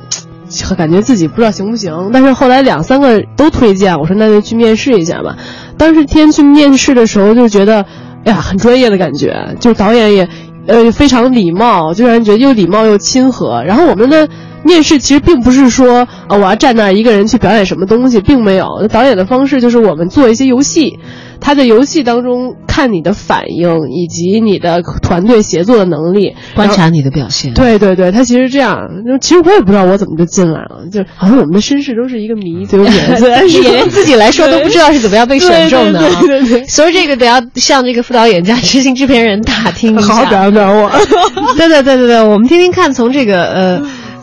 [0.75, 2.09] 感觉自己不知道行不行。
[2.11, 5.37] 但是后来两三个都推荐，我说那就去面试一下吧。
[5.77, 7.85] 当时天去面试的时候，就觉得，
[8.25, 10.27] 哎呀，很专业的感觉，就导演也，
[10.65, 13.63] 呃，非常礼貌，就让人觉得又礼貌又亲和。
[13.65, 14.27] 然后我们的
[14.63, 18.87] 面试其实并不是说，啊，我要站那一个人去表演什么东西，并没有。
[18.91, 20.97] 导演的方式就是我们做一些游戏。
[21.41, 27.53] 他在游戏当中看你的反应以及你的团队协作的能力，观察你的表现。
[27.53, 28.77] 对对对，他其实这样。
[29.19, 32.85] 其实我也不知道我怎么就进来了，就好像我们的身世都是一个谜，对不
[33.19, 33.49] 对？
[33.61, 36.21] 演员自己来说都不知道是怎么样被选中的啊。
[36.21, 40.91] 对对对，所以这个得要向这个副导演加执行制片人打听一下，好好表扬表扬我。
[41.57, 43.81] 对对对对对，我们听听看，从这个呃。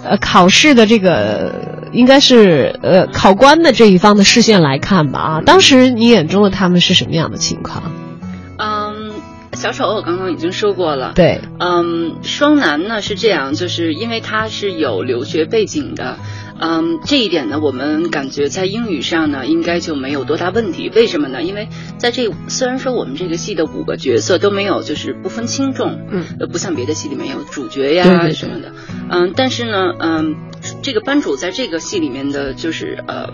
[0.09, 7.93] 呃，考试的这个应该是呃考官的这一方的视线来看吧啊，当时你眼中的他们是什么样的情况？
[8.57, 9.13] 嗯，
[9.53, 11.13] 小丑我刚刚已经说过了。
[11.15, 16.17] 对，嗯，双男呢是这样，就是因为他是有留学背景的。
[16.61, 20.91] 嗯，这一点呢，我们感觉在英语上呢，应该就没有多大问题。
[20.93, 21.41] 为什么呢？
[21.41, 21.69] 因为
[21.99, 28.73] 在这虽然说我们这个戏的五个角色都没有，就是不分轻重，嗯，呃，不像别的戏里面有主角呀对对对什么的，
[29.11, 30.37] 嗯，但是呢，嗯，
[30.83, 33.31] 这个班主在这个戏里面的就是呃。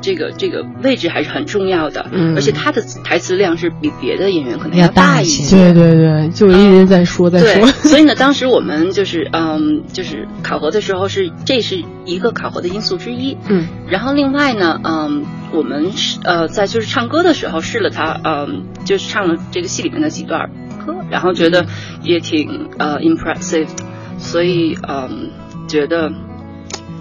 [0.00, 2.34] 这个这个位置还是很重要的，嗯。
[2.36, 5.72] 而且他的台词量是比别的演员可能要大一些。
[5.72, 13.38] 对对对，就一直在说在对说，，所以呢，当时我们就是嗯，就是考核的时候是这是一个考核的因素之一。
[13.48, 20.50] 嗯，然后另外呢，嗯，我们是呃在就是唱歌的时候试了他，嗯，就是唱了这个戏里面的几段
[20.84, 21.64] 歌，然后觉得
[22.02, 23.84] 也挺呃 impressive，的
[24.18, 25.30] 所以嗯
[25.68, 26.10] 觉得。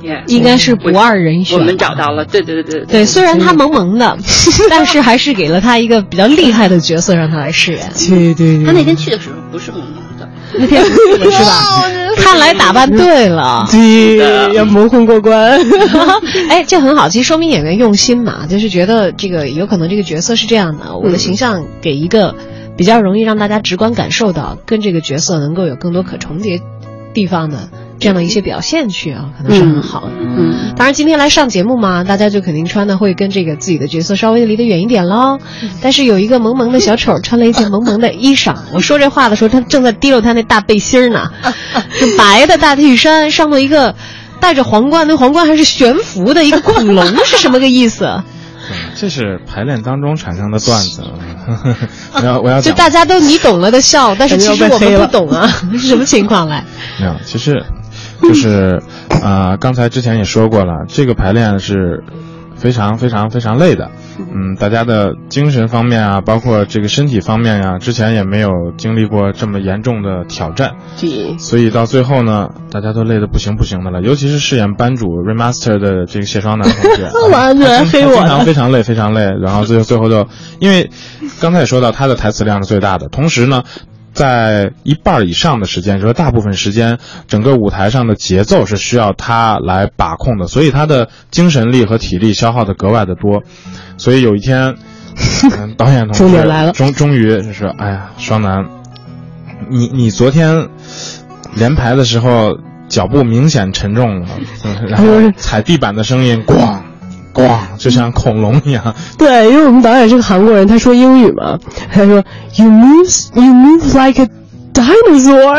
[0.06, 1.58] Yeah, 应该是不二人选。
[1.58, 4.17] 我们找到了，对对对对对，虽然他萌萌的，
[4.69, 7.89] 但是还是给了他一个比较厉害的角色让他来饰演。
[8.10, 10.28] 对对对，他那天去的时候不是萌萌的，
[10.60, 10.89] 那天不
[11.32, 11.62] 是是吧？
[12.17, 13.65] 看来打扮对了。
[13.71, 15.58] 对，要蒙混过关。
[16.52, 22.36] 哎，这很好，其实说明演员用心嘛，就是觉得这个有可能这个角色是这样的，我的形象给一个
[22.76, 26.60] 比较容易让大家直观感受到，跟这个角色能够有更多可重叠
[27.13, 30.12] 地方的这样的一些表现去啊，可能是很好的。
[30.19, 35.39] 嗯，当然，今天来上节目嘛，大家就肯定穿的会跟这个自己的角色稍微离得远一点喽。
[35.82, 41.32] 但是有一个萌萌的小丑穿了一件萌萌的衣裳， 我说这话的时候，他正在提溜他那大背心儿呢，
[41.93, 43.95] 是白的大 T 恤，上头一个
[44.39, 48.23] 戴着皇冠，那皇冠还是悬浮的一个恐龙，是什么个意思？
[48.95, 51.04] 这是排练当中产生的段子。
[52.13, 56.63] 我要我要，就大家都你懂了的笑，但是其实我们不懂啊，是 什么情况来？
[56.99, 57.63] 没有，其实
[58.21, 58.82] 就是
[59.21, 62.04] 啊、呃刚才之前也说过了，这个排练是
[62.63, 63.91] 非常非常非常累的。
[64.17, 74.02] 嗯，大家的精神方面啊，包括这个身体方面呀、之前也没有经历过这么严重的挑战，对，所以到最后呢，大家都累得不行不行的了。
[74.02, 78.28] 尤其是饰演班主 remaster 的这个谢双楠同学， 完全他经黑我非。
[78.30, 80.26] 常非常累非常累，然后最后最后就，
[80.60, 80.89] 因为
[81.41, 83.63] 刚才也说到他的台词量是最大的，同时呢。
[84.13, 93.41] 在一半以上的时间，就是大部分时间，整个舞台上的节奏是需要他来把控的，所以他的精神力和体力消耗的格外的多。
[93.97, 94.76] 所以有一天，
[95.58, 98.69] 嗯、导演同志 重点来了终终于就是，哎呀，双楠，
[99.69, 100.69] 你你昨天
[101.56, 104.28] 连排的时候脚步明显沉重了，
[104.63, 106.56] 嗯然后踩地板的声音咣
[107.34, 108.93] 咣，就像恐龙一样。
[109.17, 111.60] 对，因为我们导演是个韩国人，他说英语嘛，
[111.91, 112.24] 他说
[112.56, 114.30] You move, you move like a
[114.74, 115.56] dinosaur。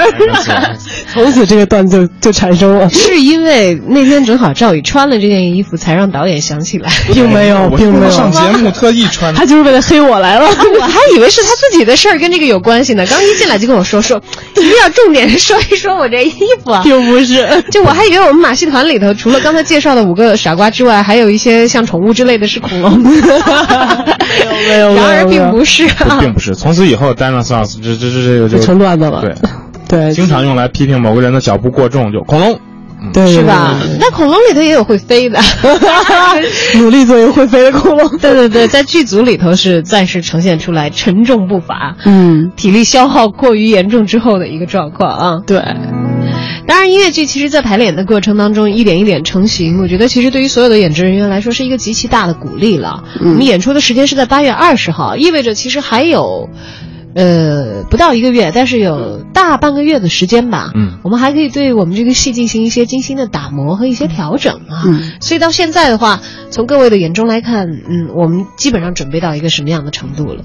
[1.13, 6.91] 从此这个段子就就产生了，是因为那天正好赵宇穿了这件衣服，才让导演想起来。
[7.13, 8.11] 并没有，并没有。
[8.11, 10.47] 上节目特意穿，他就是为了黑我来了。
[10.47, 13.07] 我还以为是他自己的事儿，跟这个有关系呢。
[13.07, 14.21] 刚一进来就跟我说说，
[14.57, 16.83] 一定要重点说一说我这衣服啊。
[16.83, 22.99] 并不是，就我还以为我们马戏团里头，除了刚才介绍的五个傻瓜之外，还有一些像宠物之类的是恐龙。
[24.69, 26.19] 没有没有，然而没有并不是啊。
[26.21, 26.55] 并不是。
[26.55, 29.21] 从此以后，dinosaurs 这这这这个就就成段子了。
[29.21, 29.35] 对，
[29.89, 32.59] 对，经常用来批评某个人的脚步过重，就恐龙。
[33.13, 33.79] 对是吧？
[34.01, 35.39] 那恐龙里头也有会飞的，
[36.79, 38.09] 努力做一个会飞的恐龙。
[38.17, 45.41] 对对对，在剧组里头是暂时呈现出来沉重步伐，嗯，体力消耗过于严重之后的一个状况啊。
[45.47, 45.59] 对，
[46.67, 53.05] 当然，音乐剧其实，在排练的过程当中，一点一点成型，我觉得其实对于所有的演职人员来说，是一个极其大的鼓励了。
[53.21, 56.49] 嗯我们演出的时间是在八月二十号，意味着其实还有。
[57.15, 60.73] 呃，不到一个月，但是有大半个月的时间吧。
[60.75, 64.83] 嗯，我们还可以对我们这个戏进行一些精心的打磨和一些调整啊。
[64.87, 70.43] 嗯，所以到现在的话，从各位的眼中来看，嗯，我们基本上准备到一个什么样的程度了？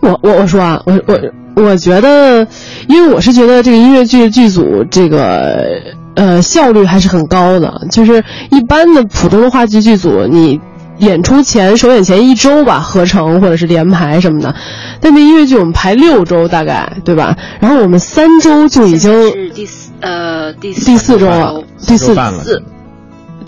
[0.00, 2.46] 我我我说啊，我我我觉得，
[2.88, 5.80] 因为我是觉得这个音乐剧剧组这个
[6.14, 10.60] 呃效率还是很高的，就是一般的普通的话剧剧组，你
[10.98, 14.54] 演出前首演前一周吧合成或者是连排什么的，
[15.00, 17.36] 但那音乐剧我们排六周大概对吧？
[17.60, 22.14] 然后我们三周就已经是第四呃第第四周了，第四。
[22.14, 22.62] 四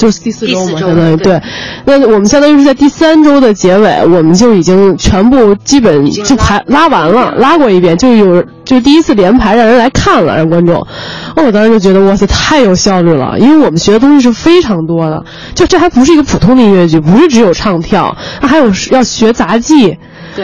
[0.01, 1.43] 就是第四周嘛，周相当于对对。
[1.85, 10.77] 那我们相当于是在第三周的结尾，我们就已经全部基本就排拉完了，拉拉过一遍，就有就第一次连排让人来看了，让观众。
[11.37, 15.23] 哦，我当时就觉得哇塞，太有效率了，因为我们学的东西是非常多的，
[15.55, 19.99] 就这还不是一个普通的音乐剧，不是只有唱跳，它还有要学杂技。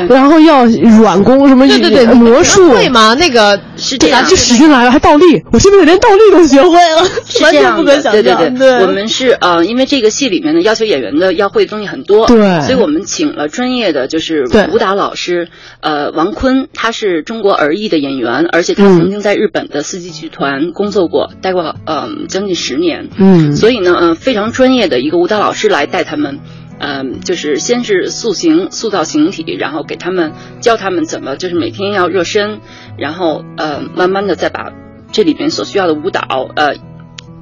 [0.07, 0.16] 对。
[0.16, 2.70] 然后要软功什么对对对，魔术。
[2.70, 3.14] 会吗？
[3.14, 7.03] 那个是这样就使劲来了，还倒立，我现在连倒立都学会了，
[7.42, 8.12] 完全不可想象。
[8.12, 8.82] 对对对。
[8.82, 12.61] 我们是呃，因为这个戏里面呢，要求演员的要会的东西很多，对。
[12.62, 15.49] 所以我们请了专业的就是舞蹈老师，
[15.80, 18.97] 呃，王坤，他是中国儿艺的演员，而且他嗯。
[18.99, 26.40] 曾经在日本的四季剧团工作过，待过呃将近十年，嗯，所以呢，嗯，非常专业的一个舞蹈老师来带他们。
[26.79, 32.61] 嗯，就是先是塑形、塑造形体，然后给他们教他们怎么，就是每天要热身，
[32.99, 34.72] 然后呃，慢慢的再把
[35.12, 36.77] 这里边所需要的舞蹈，呃，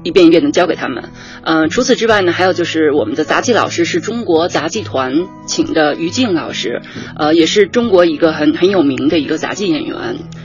[0.05, 1.09] 一遍一遍的教给他们。
[1.43, 5.11] 呃，除此之外呢，还有就是我们的杂技老师是中国杂技团
[5.47, 6.81] 请的于静老师，
[7.17, 9.97] 呃，也是中国一个很很有名的一个杂技演员。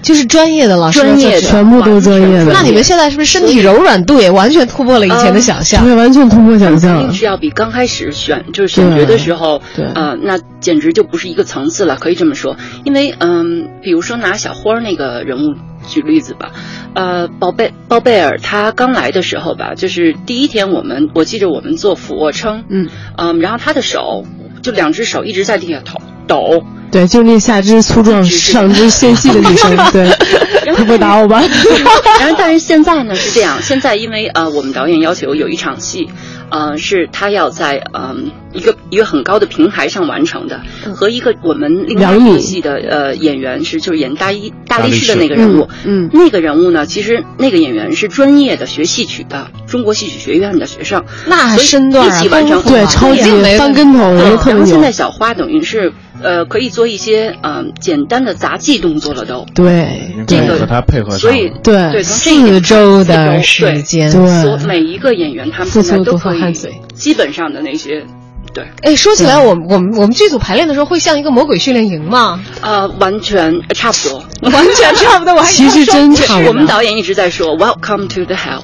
[0.02, 2.52] 就是专业的老师，专业的全部都是专业的。
[2.54, 5.84] 那你们现在是不是身体柔软度也完全突破了以前的想象？
[5.84, 6.96] 对，完全突破想象。
[6.96, 12.56] 肯定是要比刚开始选就是选角的时候，对，呃，那简直就不是一个层次了，可以这么说。
[12.84, 15.54] 因为嗯，比如说拿小花那个人物
[15.91, 16.53] 举例子吧，
[16.95, 22.88] 呃，包贝包贝尔他刚来的时候吧，就是第一天我们我记着我们做俯卧撑，嗯。
[23.18, 24.24] 嗯，然后他的手
[24.62, 26.64] 就两只手一直在地下抖抖。
[26.91, 31.38] 对，就那下肢粗壮、上肢纤细的女生， 对，不会打我吧？
[32.18, 36.09] 然后，但是现在呢是这样，现在因为呃，我们导演要求有一场戏，
[36.51, 40.61] 呃，是他要在嗯一个一个很高的平台上完成的，
[40.94, 55.92] 和一个我们另外一戏的呃演员是就是演大一大力士的那个人物，嗯，那个人物呢，其实那个演员是专业的学戏曲的，中国戏曲学院的学生，那身段一起完成，对，超级翻跟头，然后现在小花等于是。
[56.22, 59.46] 呃，可以做一些嗯、呃、简单的杂技动作了都。
[59.55, 68.05] 对，这个和他配合所以对对四周的时间，对，每一个演员他们现在都可以汗水，基本上的那些。
[68.53, 72.43] 对，哎，说起来，我我们我们剧组排练的时候会像一个魔鬼训练营吗？
[72.62, 75.34] 呃，完全 差不多，完全差不多。
[75.34, 76.49] 我还其实真差不多。
[76.49, 78.62] 我们导演一直在说 “Welcome to the hell”。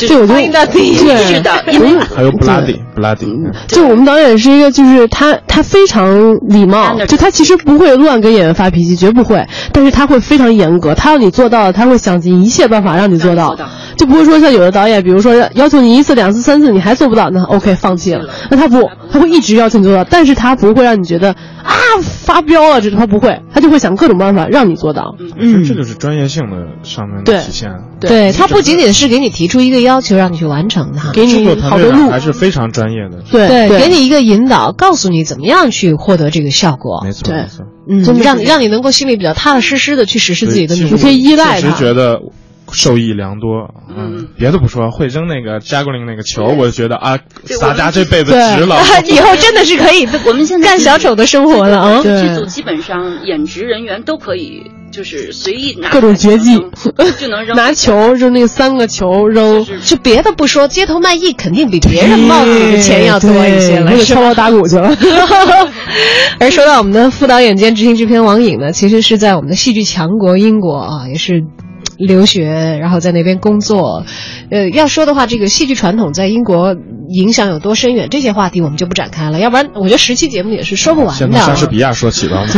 [0.00, 3.26] 对，我觉得对是的，因为还有布拉迪，布拉迪，
[3.68, 13.56] 就我们导演是一个，就是他他非常礼貌，就他其实不会乱跟演员发脾气，绝不会，但是他会非常严格，他要你做到，他会想尽一切办法让你做到，
[13.96, 21.30] 就不会说像有的导演，比如说要求你一次、两次、三次，你还做不到，那 OK 放弃了，那他不，他会一直要求你做到，但是他不会让你觉得
[21.62, 27.70] 啊发飙了，这他不会，他就会想各种办法让你做到，嗯，这就是专业性的上面的体现，
[28.00, 33.22] 对他不仅仅是给你提出一个要求让你去完成它，给你好多路，还是非常专业的。
[33.30, 37.02] 对对，给你一个引导，告诉你怎么样去获得这个效果。
[37.04, 37.66] 没错，没错。
[37.88, 41.70] 嗯，让你让你能够心里比较踏踏实实的去实施自己的努力，可以依赖他。
[41.72, 42.18] 觉得
[42.72, 43.68] 受益良多。
[43.94, 48.76] 嗯，别的不说，会扔那个 juggling 那个球，我就觉得啊，洒家这辈子值了。
[49.04, 52.02] 以后真的是可以，我们现在干小丑的生活了啊！
[52.02, 54.70] 剧组基本上演职人员都可以。
[54.94, 56.56] 就是随意拿各种绝技
[57.18, 64.96] 就能 扔，拿球扔那三个球扔，就别的不说，街头卖艺肯定比别人冒的钱要多一些了，是敲打鼓去了。
[66.38, 71.42] 而说到我们的副导演兼执行制片王颖呢，其实是在我们的戏剧强国英国啊，也是。
[71.96, 74.04] 留学，然后在那边工作，
[74.50, 76.76] 呃，要说的话，这个戏剧传统在英国
[77.08, 81.14] 影响有多深远，这些话题我们就不展开了，要不然我觉得十期节目也是说不完的。
[81.14, 82.44] 先从莎士比亚说起吧。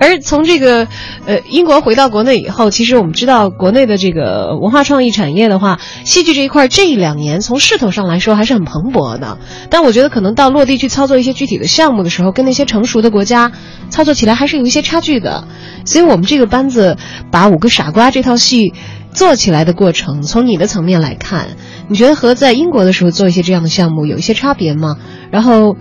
[0.00, 0.88] 而从这个
[1.26, 9.38] 呃英国回到国内以后，其实我们知道国内的这个文化创意产业的话，戏剧这一块这两年从势头上来说还是很蓬勃的，
[9.70, 13.52] 但我觉得可能到落地去操作一些具体的项目的时候，跟那些成熟的国家
[13.90, 15.46] 操作起来还是有一些差距的，
[15.84, 16.96] 所以我们这个班子。
[17.30, 18.72] 把《五个傻瓜》这套戏
[19.12, 21.56] 做起来的过程，从你的层面来看，
[21.88, 24.96] 你觉得和在英国的时候做一些这样的项目有一些差别吗？
[25.30, 25.76] 然后，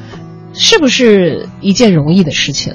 [0.53, 2.74] 是不是一件容易的事情？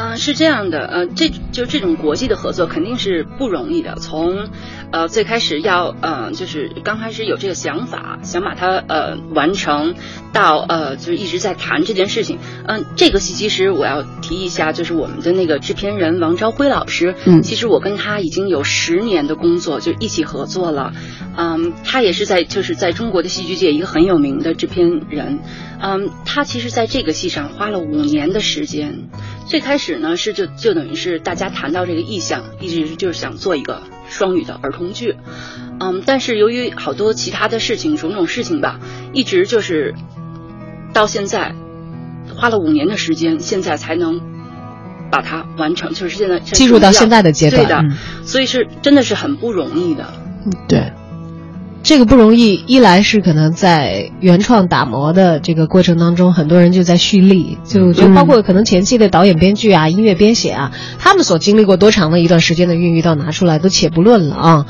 [0.00, 3.96] 嗯、呃，是这样的，呃，这就这种国际的合作肯定是不容易的。
[3.96, 4.48] 从，
[4.92, 9.94] 呃，最开始要，呃，就是刚开始有这个想法，想把它呃完成，
[10.32, 12.38] 到呃就是一直在谈这件事情。
[12.66, 20.94] 嗯、呃，这个戏其实我要提一下，就是我们的那个制片人王朝辉老师，嗯，其实我跟他已经有十年的工作，就一起合作了。
[21.36, 25.40] 嗯，他也是在就是在中国的戏剧界一个很有名的制片人。
[25.82, 29.08] 嗯，他其实在这个戏上花了五年的时间。
[29.50, 35.16] 最开始呢是就就等于是大家谈到这个意向，一直就是想做一个双语的儿童剧，
[35.80, 38.78] 嗯，但是由于好多其他的事情，种种事情吧，
[39.12, 39.92] 一直就是
[40.92, 41.52] 到现在
[42.36, 44.20] 花了五年的时间，现在才能
[45.10, 50.06] 把它完成，就是现在进入到现在的阶段，对的，嗯、所以是真的是很不容易的，
[50.68, 50.92] 对。
[51.82, 64.66] 这个不容易，一来是可能在原创打磨的这个过程当中，很多人就在蓄力，就就包括可能前期的导演、编剧啊、音乐编写啊，他们所经历过多长的一段时间的孕育到拿出来都且不论了啊。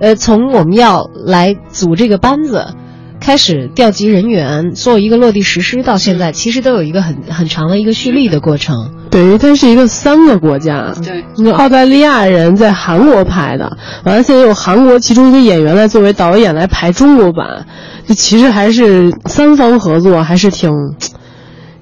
[0.00, 2.74] 呃，从我们要来组这个班子，
[3.20, 8.94] 开始调集人员，做一个落地实施，到现在其实都有一个很很长的一个蓄力的过程。
[9.10, 17.66] 等于它是一个三个国家，对，那澳大利亚人在韩国拍的，完了现在有韩国其中一个演员来作为导演来排中国版，
[18.06, 20.70] 就其实还是三方合作，还是挺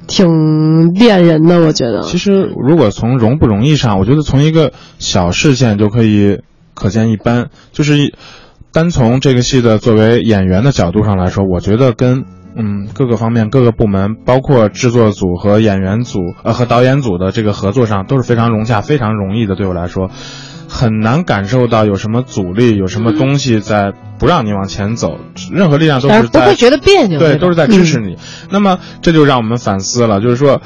[0.07, 2.03] 挺恋人的，我觉得。
[2.03, 6.41] 其实如果从容不容易上，我觉得从一个小事件就可以
[6.75, 8.13] 可见一斑，就是。
[8.73, 19.57] 单从这个戏的作为演员的角度上来说，我觉得跟嗯各个方面各个部门，包括制作组和演员组呃和导演组的这个合作上都是非常融洽、非常容易的。
[19.57, 20.11] 对我来说，
[20.69, 25.17] 很难感受到有什么阻力，有什么东西在不让你往前走，
[25.51, 28.17] 任何力量都是在不会觉得别扭，对，都是在支持你。
[28.51, 30.61] 那么这就让我们反思了，就是说，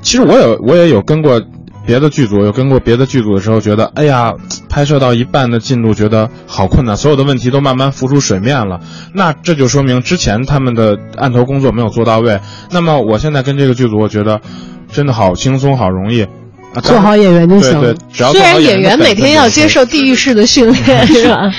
[0.00, 1.42] 其实我有我也有跟过
[1.86, 4.34] 别的剧组，有跟过别的剧组的时候，觉得哎呀，
[4.68, 8.80] 拍摄到一半的进度，觉得好困难，所有的问题都慢慢浮出水面了。
[9.14, 12.40] 那这就说明之前他们的案头工作没有做到位。
[12.70, 14.40] 那么我现在跟这个剧组，我觉得
[14.92, 16.22] 真的好轻松，好容易。
[16.72, 21.52] 啊做好演员就行对对，只要虽然演员每天要接受地狱式的 训练，是吧？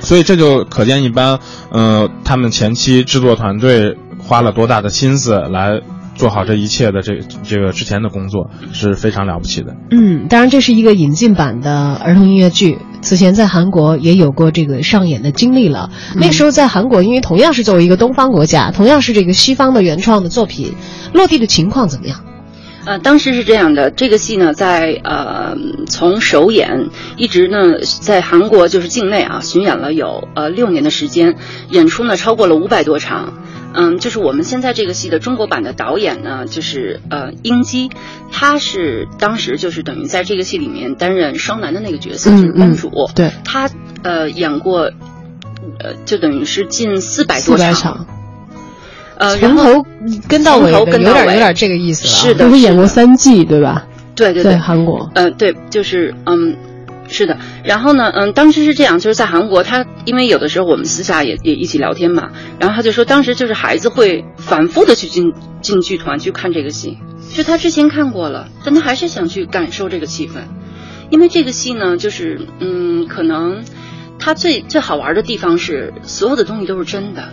[0.00, 1.38] 所以这就可见一般，
[1.70, 5.80] 呃，他们前期制作团队花了多大的心思来
[6.18, 9.76] 做好这一切的这这个之前的工作是非常了不起的。
[9.90, 15.90] 嗯，当然这是一个引进版的儿童音乐剧，此前在韩国也有过这个上演的经历了。
[16.16, 20.74] 那个时候在韩国，因为同样是作为一个东方国家，同样是这个西方的原创的作品，
[21.14, 22.24] 落地的情况怎么样？
[22.84, 25.56] 呃，当时是这样的，这个戏呢，在呃
[25.86, 31.36] 从首演一直呢在韩国就是境内啊巡演了有呃六年的时间，
[31.70, 33.34] 演出呢超过了五百多场。
[33.80, 37.90] 嗯，就是我们现在这个戏的中国版的导演呢，就是呃英基，
[38.32, 42.88] 他是当时就是等于在这个戏里面担任双男的那个角色，嗯就是班主。
[42.88, 43.70] 嗯对，他
[44.02, 44.90] 呃演过，
[45.78, 48.04] 呃就等于是近四百多四百场，
[49.16, 49.84] 呃，然后从头
[50.28, 52.16] 跟到尾从头的，跟到尾有点有点这个意思了啊。
[52.16, 53.86] 是的都是演过三季，对吧？
[54.16, 56.56] 对对对，韩国，嗯，对，就是嗯，
[57.08, 57.38] 是的。
[57.64, 62.30] 然后呢，嗯，当时是这样，就是在韩国，他因为有的时候我们私下也也一起聊天嘛，
[62.60, 66.98] 然后他就说，当时就是孩子会反复的去进进剧团去看这个戏，
[67.34, 70.42] 就他之前看过了，但他还是想去感受这个气氛，
[71.10, 73.64] 因为这个戏呢，就是嗯，可能
[74.18, 77.30] 它最最好玩的地方是所有的东西都是真的，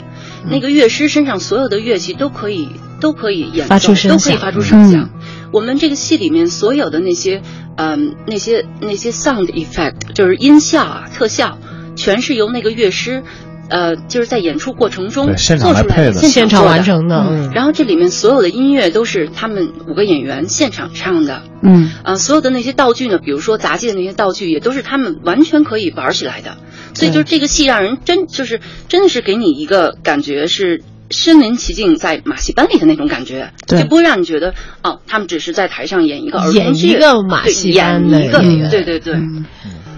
[0.49, 2.69] 那个乐师身上所有的乐器都可以
[3.01, 4.17] 都可以演奏，发出声响。
[4.17, 5.09] 都可以发出声响。
[5.51, 7.41] 我们这个戏里面所有的那些，
[7.77, 11.57] 嗯，那些那些 sound effect，就是音效啊、特效，
[11.95, 13.23] 全是由那个乐师，
[13.69, 16.27] 呃，就是在演出过程中现场做出来的，来配的。
[16.27, 17.25] 现场完成的。
[17.29, 17.51] 嗯。
[17.53, 26.57] 然后这里面所有的音乐都是他们五个演员现场唱的，嗯，呃，所有的那些道具呢，比如说杂技的那些道具，也都是他们完全可以玩起来的。
[26.95, 30.81] 所以就是这个戏让人真就是真的是给你一个感觉是
[31.11, 38.27] 身临其境在马戏班里的那种感觉，就不会让你觉得哦，他们只是在台上演一个儿童演一个马戏班的演
[38.57, 39.13] 一个对对对。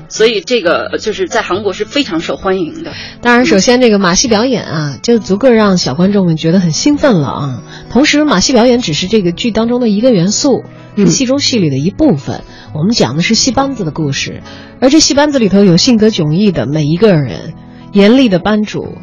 [0.09, 2.93] 所以这个呃就是在韩国是非常受欢迎的。
[3.21, 7.63] 当然，首先这个马戏表演啊，就足够让小观众们觉得很兴奋了啊。
[7.89, 10.63] 同时，马戏表演只是这个剧当中的一个元素，
[10.95, 12.41] 是戏中戏里的一部分。
[12.73, 14.41] 我们讲的是戏班子的故事，
[14.81, 17.53] 而这戏班子里头有性格迥异的每一个人，
[17.91, 18.97] 严厉的班主。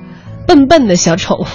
[0.47, 1.47] 笨笨的小丑，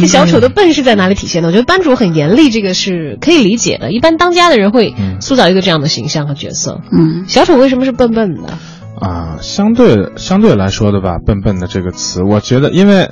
[0.00, 1.48] 这 小丑的笨是在哪里体现的？
[1.48, 3.92] 我觉得班主很严厉，这个是可以理解的。
[3.92, 6.80] 一般当家的人会塑造一个这样的形象和角色。
[6.90, 8.58] 嗯，小丑为什么是笨笨的？
[9.02, 13.10] 啊，相对相对来说的吧，笨笨的这个词，我觉得因为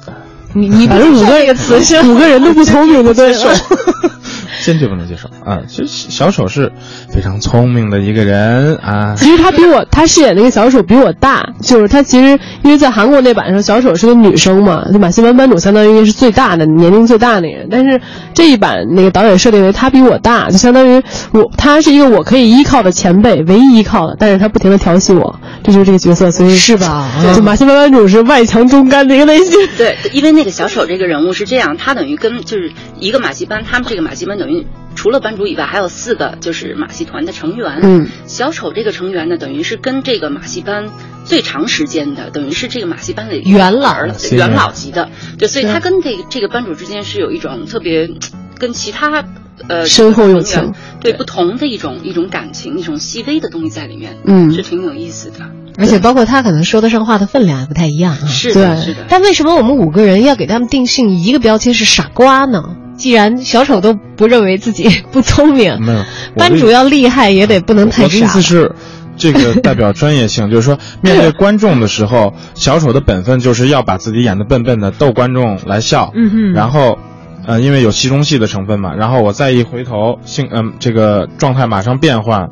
[0.54, 3.48] 你你不反正五个这个词是五个人都不聪明 的对手，
[4.62, 5.60] 坚决不能接受啊。
[5.68, 6.72] 其实小丑是
[7.08, 9.14] 非常聪明的一个人啊。
[9.16, 18.00] 其实他比我，他饰演那个小丑比我大，就是他其实因为在韩国那版上，小丑是个女生嘛，就马戏班班主相当于是最大的年龄最大的人，但是
[18.34, 27.08] 这一版那个导演设定为他比我大，就相当于我他是一个我可以依靠的前辈，唯一依靠的，但是他不停的调戏我，这就是这个角色，所以是吧？
[27.34, 29.58] 就马戏班班主是外强中干的一个类型。
[29.76, 34.66] 对，因为那个小丑这个人物是这样，他等于跟就是一个马戏班，他们这个马戏班等于
[34.96, 37.80] 除了班主以外，还有四个就是马戏团的成员。
[37.82, 40.88] 嗯，小丑这个成员呢，等于是跟这个马戏班
[41.26, 45.10] 最长时间的，等于是这个马戏班的元老儿了元老级的。
[45.38, 48.10] 对，所以他跟这个这个班主之间是有一种特别
[48.58, 49.24] 跟其他
[49.68, 55.38] 呃深厚友情对不同的一种一种感情，一种细微的东西在里面，嗯是挺有意思的。
[55.78, 58.26] 而且包括他可能说得上话的分量也不太一样啊。
[58.26, 59.04] 是的，是的。
[59.08, 62.76] 但为什么我们五个人要给他们定性一个标签是傻瓜呢？
[63.00, 66.04] 既然小丑都不认为自己 不聪明，没有，
[66.36, 68.22] 班主要厉害也得不能太傻我的意。
[68.28, 68.72] 思是，
[69.16, 76.12] 这个 代表专业性，就是说面对观众的时候， 小丑的本分就是要把自己演的笨笨的，逗观众来笑。
[76.14, 76.98] 嗯哼然后，
[77.46, 82.50] 呃，因为有戏中戏的成分嘛，然后我再一回头，性嗯、这个状态马上变换，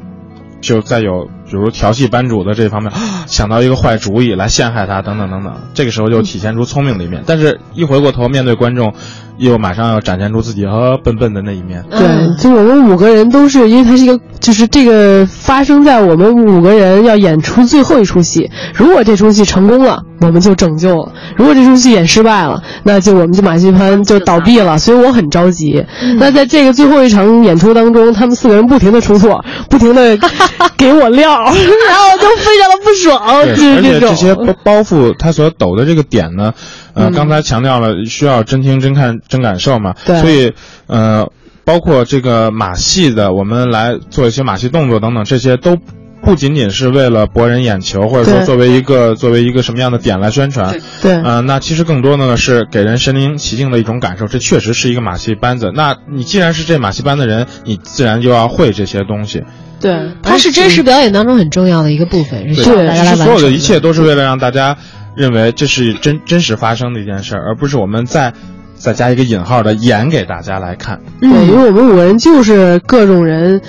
[0.61, 2.91] 就再有比如调戏班主的这方面，
[3.29, 7.23] 想到一个坏主意来陷害他，等等等等，这个时候就体现出聪明的一面。
[7.27, 8.93] 但是，一回过头面对观众，
[9.39, 11.85] 又马上要展现出自己和笨笨的那一面。
[11.91, 11.99] 对，
[12.43, 18.51] 就我们五个人都是，因为它是一个，就是这个发生在我们五个人要演出最后一出戏。
[18.75, 24.79] 如果这出戏成功了，我们就拯救了；如果这出戏演失败了，那就我们就马戏团就倒闭了。
[24.79, 25.85] 所以我很着急。
[26.19, 30.19] 那在这个最后一场演出当中，他们四个人不停的出错，不停的
[30.77, 34.09] 给我料，然后就非常的不爽，对，就是而且种。
[34.11, 36.53] 这些包包袱，他所抖的这个点呢，
[36.99, 40.53] 呃，嗯刚才强调了需要真听、真看、真感受嘛，对所以
[40.87, 41.31] 呃，
[41.65, 45.77] 包括这个马戏的，我们来做一些马戏动作等等，这些都。
[46.21, 54.27] 不仅仅是为了博人眼球，或者说作为一个作为一个什么样的点来宣传，对呃，那其实更多的呢是给人身临其境的一种感受。
[54.27, 55.71] 这确实是一个马戏班子。
[55.73, 59.45] 那你既然是这马戏班的人，你自然就要会这些东西。
[59.81, 64.77] 对，它是真实表演当中很重要的一个部分，是需要大家来完成其实所有的一切都是为了让大家
[65.19, 68.33] 认为这是真真实发生的一件事儿，而不是我们再
[68.77, 71.01] 再加一个引号的演给大家来看。
[71.21, 73.61] 嗯，因为我们五个人就是各种人，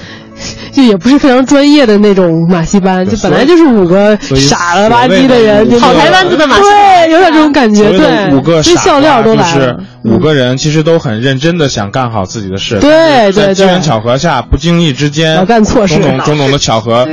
[0.71, 9.79] 就也不是非常专业的那种马戏班，就本来就是五个傻了吧唧的人，所谓的五个就好台班子的马戏对，有点这种感觉，对，五个傻这笑料是都来了。
[10.03, 15.95] 五个人其实都很认真的想干好自己的事，对对机缘巧合下，不经意之间老干错事。
[15.95, 17.07] 种种种种的巧合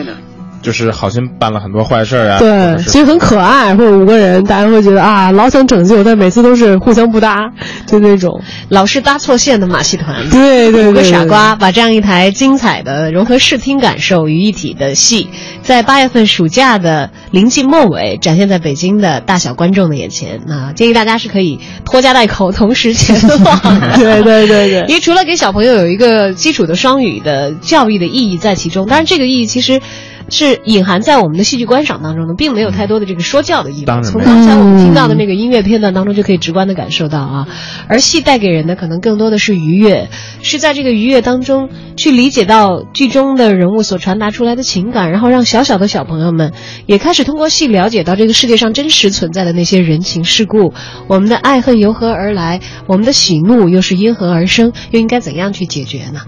[0.66, 2.40] 就是好心办了很多坏事儿啊。
[2.40, 7.52] 对，其实很可爱，或者五个人，大家会觉得啊，老想拯救，但每次都是互相不搭，
[7.86, 8.42] 就那种。
[8.68, 10.28] 老是搭错线的马戏团。
[10.28, 15.28] 对对对，五个傻瓜把这样一台精彩的融合视听感受于一体的戏，
[15.62, 20.40] 在八月份暑假的临近末尾，展现在北京的大小观众的眼前。
[20.48, 23.92] 那建议大家是可以拖家带口同时前往 的。
[23.94, 29.80] 对对对对因为除了给小朋友有一个基础的双语的教育的意义在其中，当然这个意义其实
[30.28, 34.02] 是隐含在我们的戏剧观赏当中的，并没有太多的这个说教的意味。
[34.02, 37.48] 从刚才我们听到的那个音乐片段当中就可以直观的感受到啊，
[37.88, 40.08] 而戏带给人的可能更多的是愉悦，
[40.42, 46.52] 是在这个愉悦当中去理解到剧中的人物所传达出来的情感，然后让小小的小朋友们
[46.86, 50.74] 也开始通过戏了解到这个世界上真实存在的那些人情世故，
[51.08, 56.20] 我们的爱恨由何而来，我们的喜怒又是因何而生，又应该怎样去解决呢？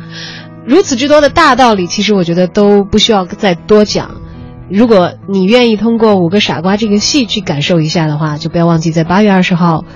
[0.69, 4.21] 如此之多的大道理，其实我觉得都不需要再多讲。
[4.69, 9.87] 如果你愿意通过《五个傻瓜》这个戏去感受一下的话，就不要忘记在八月二十号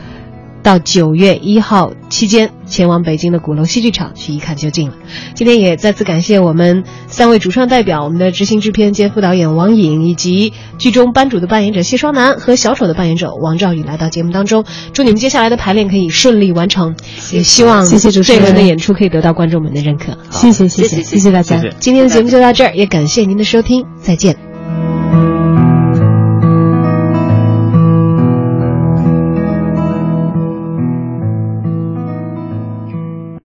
[0.62, 4.94] 到九月一号期间前往北京的鼓楼戏剧场去一看究竟了。
[5.34, 14.64] 今天也再次感谢我们三位主创代表，我们的执行制片兼副导演王颖，以及剧中班主的扮演者谢双楠和小丑的扮演者王兆宇来到节目当中。
[14.92, 16.94] 祝你们接下来的排练可以顺利完成，
[17.32, 20.16] 也希望谢谢主持人这轮的演出可以得到观众们的认可。
[20.30, 21.62] 谢谢谢谢谢谢谢大家。
[21.80, 24.51] 今天的节目就到这儿，也感谢您的收听，再见。